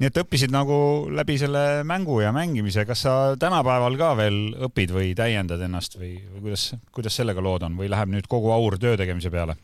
nii 0.00 0.08
et 0.08 0.18
õppisid 0.22 0.52
nagu 0.52 0.76
läbi 1.12 1.36
selle 1.40 1.82
mängu 1.84 2.22
ja 2.22 2.32
mängimise, 2.32 2.86
kas 2.88 3.04
sa 3.04 3.14
tänapäeval 3.40 3.98
ka 4.00 4.14
veel 4.16 4.38
õpid 4.68 4.94
või 4.96 5.10
täiendad 5.16 5.60
ennast 5.66 5.98
või, 6.00 6.14
või 6.32 6.46
kuidas, 6.46 6.70
kuidas 6.96 7.18
sellega 7.20 7.44
lood 7.44 7.66
on 7.68 7.76
või 7.76 7.90
läheb 7.92 8.14
nüüd 8.14 8.28
kogu 8.30 8.52
aur 8.54 8.78
töö 8.80 8.96
tegemise 9.00 9.32
peale? 9.32 9.58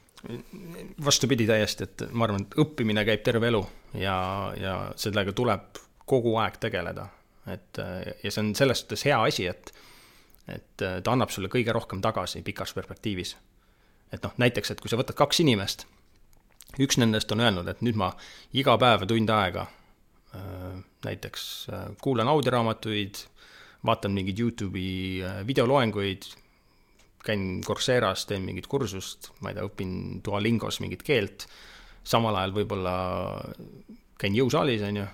vastupidi 1.05 1.45
täiesti, 1.47 1.87
et 1.87 2.03
ma 2.11 2.25
arvan, 2.27 2.43
et 2.43 2.57
õppimine 2.59 3.05
käib 3.07 3.21
terve 3.23 3.47
elu 3.47 3.61
ja, 4.01 4.17
ja 4.59 4.73
sellega 4.99 5.33
tuleb 5.37 5.79
kogu 6.09 6.35
aeg 6.43 6.57
tegeleda. 6.61 7.07
et 7.47 7.79
ja 7.79 8.31
see 8.31 8.43
on 8.43 8.55
selles 8.59 8.83
suhtes 8.83 9.05
hea 9.07 9.19
asi, 9.23 9.47
et, 9.47 9.73
et 10.51 10.83
ta 10.83 11.13
annab 11.13 11.31
sulle 11.31 11.49
kõige 11.53 11.73
rohkem 11.73 12.03
tagasi 12.03 12.43
pikas 12.43 12.75
perspektiivis. 12.75 13.37
et 14.13 14.23
noh, 14.23 14.35
näiteks, 14.37 14.71
et 14.71 14.81
kui 14.81 14.91
sa 14.91 14.99
võtad 15.01 15.17
kaks 15.17 15.41
inimest, 15.47 15.87
üks 16.81 16.99
nendest 16.99 17.33
on 17.33 17.41
öelnud, 17.41 17.69
et 17.69 17.81
nüüd 17.81 17.97
ma 17.97 18.13
iga 18.53 18.77
päev 18.79 19.07
tund 19.07 19.31
aega 19.31 19.69
Äh, 20.37 20.83
näiteks 21.05 21.67
äh, 21.73 21.97
kuulan 22.03 22.29
audioraamatuid, 22.29 23.15
vaatan 23.87 24.13
mingeid 24.13 24.39
Youtube'i 24.39 25.23
äh, 25.23 25.47
videoloenguid, 25.47 26.23
käin 27.25 27.61
Coursera's, 27.67 28.27
teen 28.27 28.43
mingit 28.43 28.67
kursust, 28.67 29.31
ma 29.41 29.51
ei 29.51 29.59
tea, 29.59 29.67
õpin 29.67 29.93
Duolingos 30.25 30.81
mingit 30.83 31.05
keelt, 31.07 31.47
samal 32.07 32.37
ajal 32.39 32.55
võib-olla 32.59 32.97
käin 34.21 34.37
jõusaalis, 34.37 34.83
on 34.87 35.01
ju. 35.03 35.07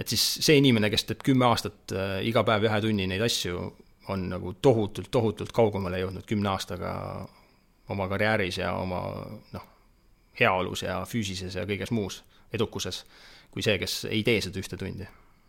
et 0.00 0.12
siis 0.12 0.26
see 0.46 0.58
inimene, 0.60 0.90
kes 0.92 1.08
teeb 1.08 1.24
kümme 1.24 1.48
aastat 1.48 1.94
iga 2.24 2.44
päev 2.46 2.68
ühe 2.68 2.80
tunni 2.84 3.08
neid 3.08 3.24
asju, 3.24 3.66
on 4.12 4.28
nagu 4.32 4.54
tohutult, 4.62 5.10
tohutult 5.12 5.52
kaugemale 5.52 6.00
jõudnud 6.00 6.26
kümne 6.28 6.52
aastaga 6.54 6.92
oma 7.92 8.08
karjääris 8.08 8.60
ja 8.62 8.72
oma 8.80 9.02
noh, 9.52 9.68
heaolus 10.40 10.86
ja 10.86 11.02
füüsises 11.08 11.56
ja 11.56 11.66
kõiges 11.68 11.92
muus 11.92 12.22
edukuses 12.52 13.04
kui 13.50 13.64
see, 13.66 13.76
kes 13.82 14.04
ei 14.10 14.22
tee 14.26 14.40
seda 14.44 14.62
ühte 14.62 14.78
tundi. 14.80 15.06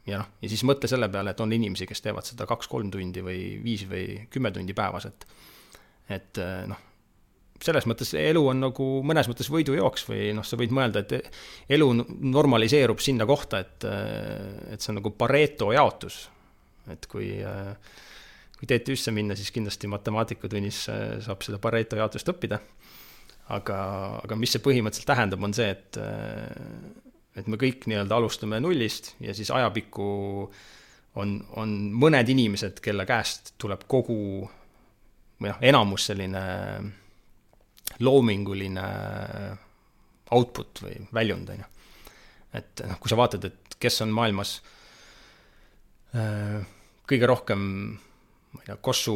ja 0.09 0.21
noh, 0.21 0.29
ja 0.41 0.49
siis 0.49 0.63
mõtle 0.65 0.89
selle 0.89 1.09
peale, 1.13 1.33
et 1.33 1.41
on 1.43 1.51
inimesi, 1.53 1.85
kes 1.89 2.01
teevad 2.01 2.25
seda 2.25 2.47
kaks-kolm 2.49 2.89
tundi 2.93 3.21
või 3.25 3.41
viis 3.61 3.85
või 3.89 4.23
kümme 4.33 4.51
tundi 4.53 4.75
päevas, 4.77 5.05
et 5.11 5.27
et 6.11 6.41
eh, 6.41 6.63
noh, 6.67 6.79
selles 7.61 7.85
mõttes 7.87 8.15
elu 8.17 8.41
on 8.51 8.63
nagu 8.65 8.87
mõnes 9.05 9.29
mõttes 9.29 9.51
võidujooks 9.53 10.07
või 10.09 10.31
noh, 10.35 10.45
sa 10.47 10.57
võid 10.59 10.73
mõelda, 10.73 11.05
et 11.05 11.29
elu 11.77 11.91
normaliseerub 11.93 12.99
sinna 12.99 13.27
kohta, 13.29 13.61
et, 13.61 13.85
eh, 13.85 14.73
et 14.73 14.81
see 14.81 14.91
on 14.95 14.99
nagu 14.99 15.13
Pareto 15.15 15.71
jaotus. 15.71 16.27
et 16.89 17.05
kui, 17.05 17.27
eh, 17.37 17.75
kui 18.57 18.67
TTÜ-sse 18.67 19.13
minna, 19.13 19.35
siis 19.37 19.51
kindlasti 19.53 19.87
matemaatikatunnis 19.87 20.79
saab 21.21 21.45
seda 21.45 21.59
Pareto 21.61 21.95
jaotust 21.95 22.27
õppida. 22.33 22.57
Aga, 23.51 23.77
aga 24.23 24.37
mis 24.39 24.53
see 24.55 24.63
põhimõtteliselt 24.63 25.09
tähendab, 25.11 25.43
on 25.43 25.55
see, 25.55 25.71
et 25.71 25.99
et 27.39 27.47
me 27.47 27.55
kõik 27.59 27.85
nii-öelda 27.87 28.17
alustame 28.17 28.59
nullist 28.59 29.13
ja 29.23 29.33
siis 29.35 29.51
ajapikku 29.55 30.07
on, 31.21 31.37
on 31.59 31.75
mõned 31.95 32.27
inimesed, 32.31 32.81
kelle 32.83 33.05
käest 33.07 33.53
tuleb 33.61 33.85
kogu 33.91 34.17
või 35.41 35.49
noh, 35.49 35.61
enamus 35.71 36.09
selline 36.11 36.43
loominguline 38.03 38.85
output 40.31 40.83
või 40.85 40.99
väljund, 41.13 41.49
on 41.51 41.63
ju. 41.63 41.71
et 42.59 42.83
noh, 42.87 42.99
kui 43.01 43.11
sa 43.11 43.19
vaatad, 43.19 43.47
et 43.49 43.75
kes 43.81 44.03
on 44.05 44.13
maailmas 44.15 44.57
äh, 46.15 46.61
kõige 47.09 47.27
rohkem 47.31 47.63
ma 48.51 48.61
ei 48.63 48.67
tea, 48.67 48.75
Kossu 48.83 49.13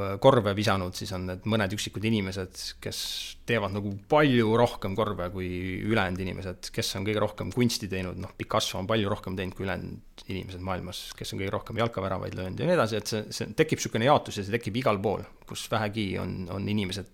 äh, 0.00 0.14
korve 0.22 0.54
visanud, 0.56 0.96
siis 0.96 1.10
on 1.16 1.26
need 1.28 1.44
mõned 1.50 1.74
üksikud 1.76 2.04
inimesed, 2.08 2.60
kes 2.82 3.00
teevad 3.48 3.74
nagu 3.74 3.92
palju 4.08 4.54
rohkem 4.58 4.96
korve 4.96 5.28
kui 5.34 5.48
ülejäänud 5.84 6.22
inimesed, 6.24 6.70
kes 6.74 6.94
on 6.96 7.06
kõige 7.08 7.22
rohkem 7.24 7.52
kunsti 7.54 7.90
teinud, 7.92 8.16
noh, 8.22 8.32
Picasso 8.38 8.80
on 8.80 8.88
palju 8.88 9.10
rohkem 9.12 9.36
teinud 9.38 9.56
kui 9.58 9.66
ülejäänud 9.66 10.24
inimesed 10.28 10.64
maailmas, 10.64 11.02
kes 11.18 11.34
on 11.34 11.42
kõige 11.42 11.52
rohkem 11.54 11.82
jalkaväravaid 11.82 12.38
löönud 12.38 12.62
ja 12.62 12.68
nii 12.68 12.78
edasi, 12.78 13.00
et 13.02 13.12
see, 13.12 13.24
see 13.34 13.52
tekib 13.58 13.82
niisugune 13.82 14.08
jaotus 14.08 14.40
ja 14.40 14.46
see 14.46 14.56
tekib 14.56 14.80
igal 14.80 15.00
pool, 15.04 15.26
kus 15.48 15.66
vähegi 15.72 16.10
on, 16.22 16.38
on 16.54 16.72
inimesed, 16.72 17.12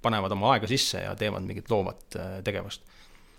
panevad 0.00 0.32
oma 0.32 0.54
aega 0.54 0.70
sisse 0.70 1.04
ja 1.04 1.12
teevad 1.20 1.44
mingit 1.44 1.68
loovat 1.72 2.16
äh, 2.16 2.38
tegevust 2.46 2.88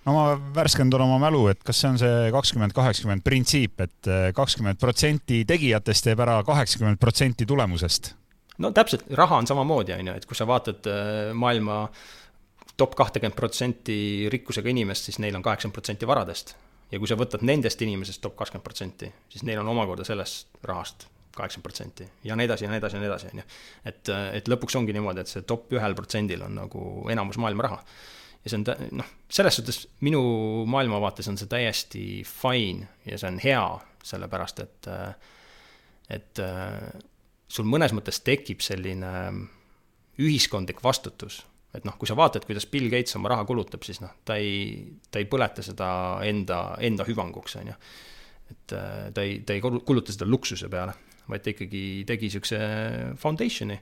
no 0.06 0.16
ma 0.16 0.24
värskendan 0.56 1.04
oma 1.06 1.20
mälu, 1.22 1.46
et 1.52 1.62
kas 1.66 1.82
see 1.84 1.92
on 1.92 2.00
see 2.02 2.32
kakskümmend, 2.34 2.74
kaheksakümmend 2.78 3.26
printsiip 3.26 3.84
et, 3.86 4.00
äh, 4.10 4.32
kakskümmend 4.38 4.82
protsenti 4.82 5.44
tegijatest 5.48 6.08
teeb 6.08 6.24
ära 6.26 6.40
kaheksakümmend 6.48 7.02
protsenti 7.02 7.46
tulemusest? 7.50 8.16
no 8.62 8.72
täpselt, 8.76 9.06
raha 9.18 9.42
on 9.42 9.48
samamoodi, 9.50 9.96
on 9.98 10.12
ju, 10.12 10.18
et 10.18 10.28
kui 10.30 10.38
sa 10.38 10.48
vaatad 10.50 10.90
äh, 10.90 11.32
maailma 11.38 11.86
top 12.78 12.96
kahtekümmet 12.98 13.38
protsenti 13.38 14.28
rikkusega 14.34 14.70
inimest, 14.72 15.10
siis 15.10 15.20
neil 15.22 15.38
on 15.38 15.46
kaheksakümmend 15.46 15.78
protsenti 15.78 16.10
varadest. 16.10 16.56
ja 16.92 17.00
kui 17.00 17.08
sa 17.08 17.16
võtad 17.16 17.46
nendest 17.48 17.82
inimesest 17.82 18.22
top 18.22 18.36
kakskümmend 18.40 18.66
protsenti, 18.66 19.12
siis 19.30 19.46
neil 19.48 19.62
on 19.62 19.70
omakorda 19.72 20.08
sellest 20.08 20.64
rahast 20.68 21.08
kaheksakümmend 21.36 21.64
protsenti 21.64 22.08
ja 22.28 22.36
nii 22.36 22.50
edasi 22.50 22.66
ja 22.66 22.72
nii 22.72 22.82
edasi 22.82 22.98
ja 22.98 23.04
nii 23.04 23.12
edasi, 23.12 23.30
on 23.32 23.44
ju. 23.44 23.46
et, 23.86 24.10
et 24.40 24.50
lõpuks 24.52 24.76
ongi 24.80 24.98
niimoodi, 24.98 25.24
et 25.24 25.32
see 25.32 25.46
top 25.48 25.72
ühel 25.78 25.96
protsendil 25.96 26.44
on 26.48 26.58
nagu 26.64 26.88
enamus 27.14 27.40
maailma 27.42 27.70
raha. 27.70 27.80
Ja 28.42 28.52
see 28.52 28.60
on 28.60 28.66
noh, 28.98 29.14
selles 29.32 29.60
suhtes 29.60 29.84
minu 30.06 30.22
maailmavaates 30.70 31.30
on 31.32 31.38
see 31.40 31.50
täiesti 31.52 32.04
fine 32.28 32.88
ja 33.06 33.20
see 33.22 33.30
on 33.30 33.40
hea, 33.44 33.66
sellepärast 34.06 34.64
et, 34.64 34.90
et 36.10 36.42
sul 37.52 37.70
mõnes 37.70 37.94
mõttes 37.94 38.22
tekib 38.26 38.64
selline 38.66 39.12
ühiskondlik 40.22 40.82
vastutus. 40.84 41.44
et 41.74 41.86
noh, 41.88 41.96
kui 41.98 42.10
sa 42.10 42.18
vaatad, 42.18 42.44
kuidas 42.48 42.66
Bill 42.68 42.90
Gates 42.92 43.16
oma 43.16 43.30
raha 43.32 43.46
kulutab, 43.48 43.86
siis 43.88 44.02
noh, 44.02 44.12
ta 44.26 44.36
ei, 44.42 44.82
ta 45.12 45.22
ei 45.22 45.30
põleta 45.30 45.64
seda 45.64 45.92
enda, 46.28 46.64
enda 46.84 47.06
hüvanguks, 47.08 47.56
on 47.62 47.72
ju. 47.72 47.78
et 48.52 48.74
ta 48.74 49.22
ei, 49.22 49.40
ta 49.46 49.56
ei 49.56 49.62
kuluta 49.62 50.12
seda 50.12 50.28
luksuse 50.28 50.70
peale 50.70 50.98
vaid 51.32 51.44
ta 51.46 51.54
ikkagi 51.54 51.84
tegi 52.08 52.28
niisuguse 52.28 52.60
foundation'i 53.22 53.78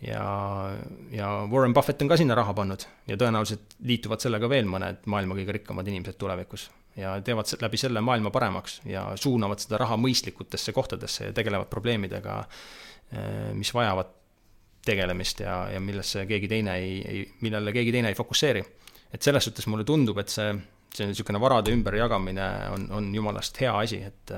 ja, 0.00 0.76
ja 1.10 1.28
Warren 1.50 1.74
Buffett 1.74 2.02
on 2.02 2.08
ka 2.08 2.16
sinna 2.16 2.36
raha 2.38 2.54
pannud 2.54 2.84
ja 3.08 3.16
tõenäoliselt 3.18 3.78
liituvad 3.86 4.22
sellega 4.22 4.50
veel 4.50 4.68
mõned 4.70 5.02
maailma 5.10 5.36
kõige 5.38 5.56
rikkamad 5.58 5.88
inimesed 5.90 6.18
tulevikus. 6.20 6.68
ja 6.96 7.16
teevad 7.22 7.50
läbi 7.62 7.78
selle 7.78 8.00
maailma 8.00 8.30
paremaks 8.34 8.80
ja 8.86 9.04
suunavad 9.16 9.58
seda 9.62 9.78
raha 9.78 9.96
mõistlikutesse 9.96 10.72
kohtadesse 10.72 11.28
ja 11.28 11.32
tegelevad 11.32 11.68
probleemidega, 11.70 12.38
eh, 13.12 13.52
mis 13.54 13.74
vajavad 13.74 14.14
tegelemist 14.84 15.40
ja, 15.40 15.68
ja 15.70 15.80
millesse 15.80 16.26
keegi 16.26 16.48
teine 16.48 16.74
ei, 16.78 16.98
ei, 17.02 17.24
millele 17.40 17.72
keegi 17.72 17.92
teine 17.92 18.08
ei 18.08 18.18
fokusseeri. 18.18 18.64
et 19.12 19.22
selles 19.22 19.44
suhtes 19.44 19.66
mulle 19.66 19.84
tundub, 19.84 20.18
et 20.18 20.28
see, 20.28 20.52
see 20.94 21.06
niisugune 21.08 21.40
varade 21.40 21.72
ümberjagamine 21.72 22.48
on, 22.74 22.90
on 22.92 23.14
jumalast 23.14 23.60
hea 23.60 23.74
asi, 23.78 24.02
et 24.02 24.34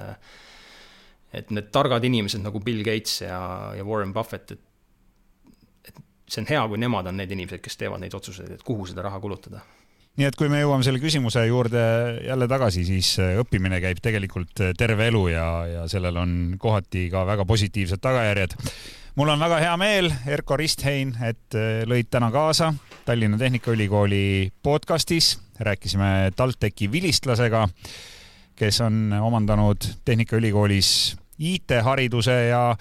et 1.33 1.51
need 1.55 1.69
targad 1.71 2.05
inimesed 2.05 2.43
nagu 2.43 2.59
Bill 2.61 2.83
Gates 2.83 3.21
ja, 3.21 3.73
ja 3.77 3.85
Warren 3.85 4.13
Buffett, 4.13 4.51
et 4.51 4.61
et 4.61 4.70
see 6.31 6.45
on 6.45 6.49
hea, 6.51 6.63
kui 6.71 6.81
nemad 6.81 7.11
on 7.11 7.21
need 7.21 7.31
inimesed, 7.37 7.63
kes 7.65 7.79
teevad 7.81 8.03
neid 8.03 8.15
otsuseid, 8.17 8.55
et 8.57 8.65
kuhu 8.67 8.89
seda 8.91 9.07
raha 9.07 9.21
kulutada 9.23 9.63
nii 10.19 10.27
et 10.27 10.37
kui 10.37 10.51
me 10.53 10.59
jõuame 10.61 10.85
selle 10.85 11.01
küsimuse 11.01 11.45
juurde 11.47 11.83
jälle 12.27 12.49
tagasi, 12.51 12.83
siis 12.85 13.13
äh, 13.23 13.37
õppimine 13.41 13.79
käib 13.81 14.03
tegelikult 14.03 14.61
äh, 14.61 14.73
terve 14.77 15.07
elu 15.09 15.23
ja, 15.33 15.47
ja 15.71 15.85
sellel 15.89 16.19
on 16.21 16.33
kohati 16.61 17.07
ka 17.13 17.23
väga 17.29 17.47
positiivsed 17.49 18.03
tagajärjed. 18.03 18.57
mul 19.17 19.33
on 19.33 19.41
väga 19.41 19.61
hea 19.63 19.77
meel, 19.81 20.11
Erko 20.27 20.59
Risthein, 20.61 21.15
et 21.25 21.57
äh, 21.57 21.83
lõid 21.89 22.11
täna 22.11 22.33
kaasa 22.35 22.73
Tallinna 23.07 23.39
Tehnikaülikooli 23.39 24.53
podcastis, 24.63 25.39
rääkisime 25.61 26.33
TalTechi 26.37 26.91
vilistlasega 26.93 27.69
kes 28.61 28.81
on 28.85 29.13
omandanud 29.23 29.77
Tehnikaülikoolis 30.05 31.17
IT-hariduse 31.39 32.35
ja, 32.51 32.77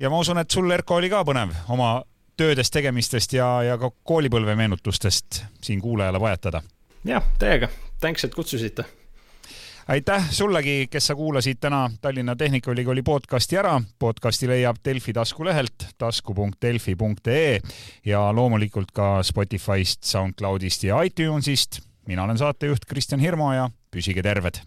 ja 0.00 0.10
ma 0.10 0.18
usun, 0.18 0.40
et 0.42 0.50
sul, 0.50 0.70
Erko, 0.74 0.98
oli 0.98 1.10
ka 1.12 1.22
põnev 1.26 1.54
oma 1.70 2.00
töödest, 2.38 2.72
tegemistest 2.72 3.34
ja, 3.36 3.48
ja 3.66 3.78
ka 3.78 3.90
koolipõlve 4.06 4.54
meenutustest 4.56 5.42
siin 5.62 5.82
kuulajale 5.82 6.20
pajatada. 6.22 6.62
jah, 7.04 7.26
täiega, 7.38 7.68
thanks, 8.00 8.24
et 8.24 8.34
kutsusite 8.34 8.84
aitäh 9.88 10.30
sullegi, 10.30 10.86
kes 10.90 11.06
sa 11.06 11.14
kuulasid 11.14 11.56
täna 11.60 11.90
Tallinna 12.00 12.36
Tehnikaülikooli 12.36 13.02
podcasti 13.02 13.56
ära. 13.56 13.80
podcasti 13.98 14.48
leiab 14.48 14.76
Delfi 14.84 15.12
taskulehelt 15.12 15.86
tasku.delfi.ee 15.98 17.60
ja 18.06 18.34
loomulikult 18.34 18.92
ka 18.92 19.22
Spotify'st, 19.22 20.04
SoundCloudist 20.04 20.84
ja 20.84 21.02
iTunesist. 21.02 21.80
mina 22.06 22.24
olen 22.24 22.38
saatejuht 22.38 22.84
Kristjan 22.88 23.20
Hirmu 23.20 23.52
ja 23.52 23.70
püsige 23.90 24.22
terved. 24.22 24.60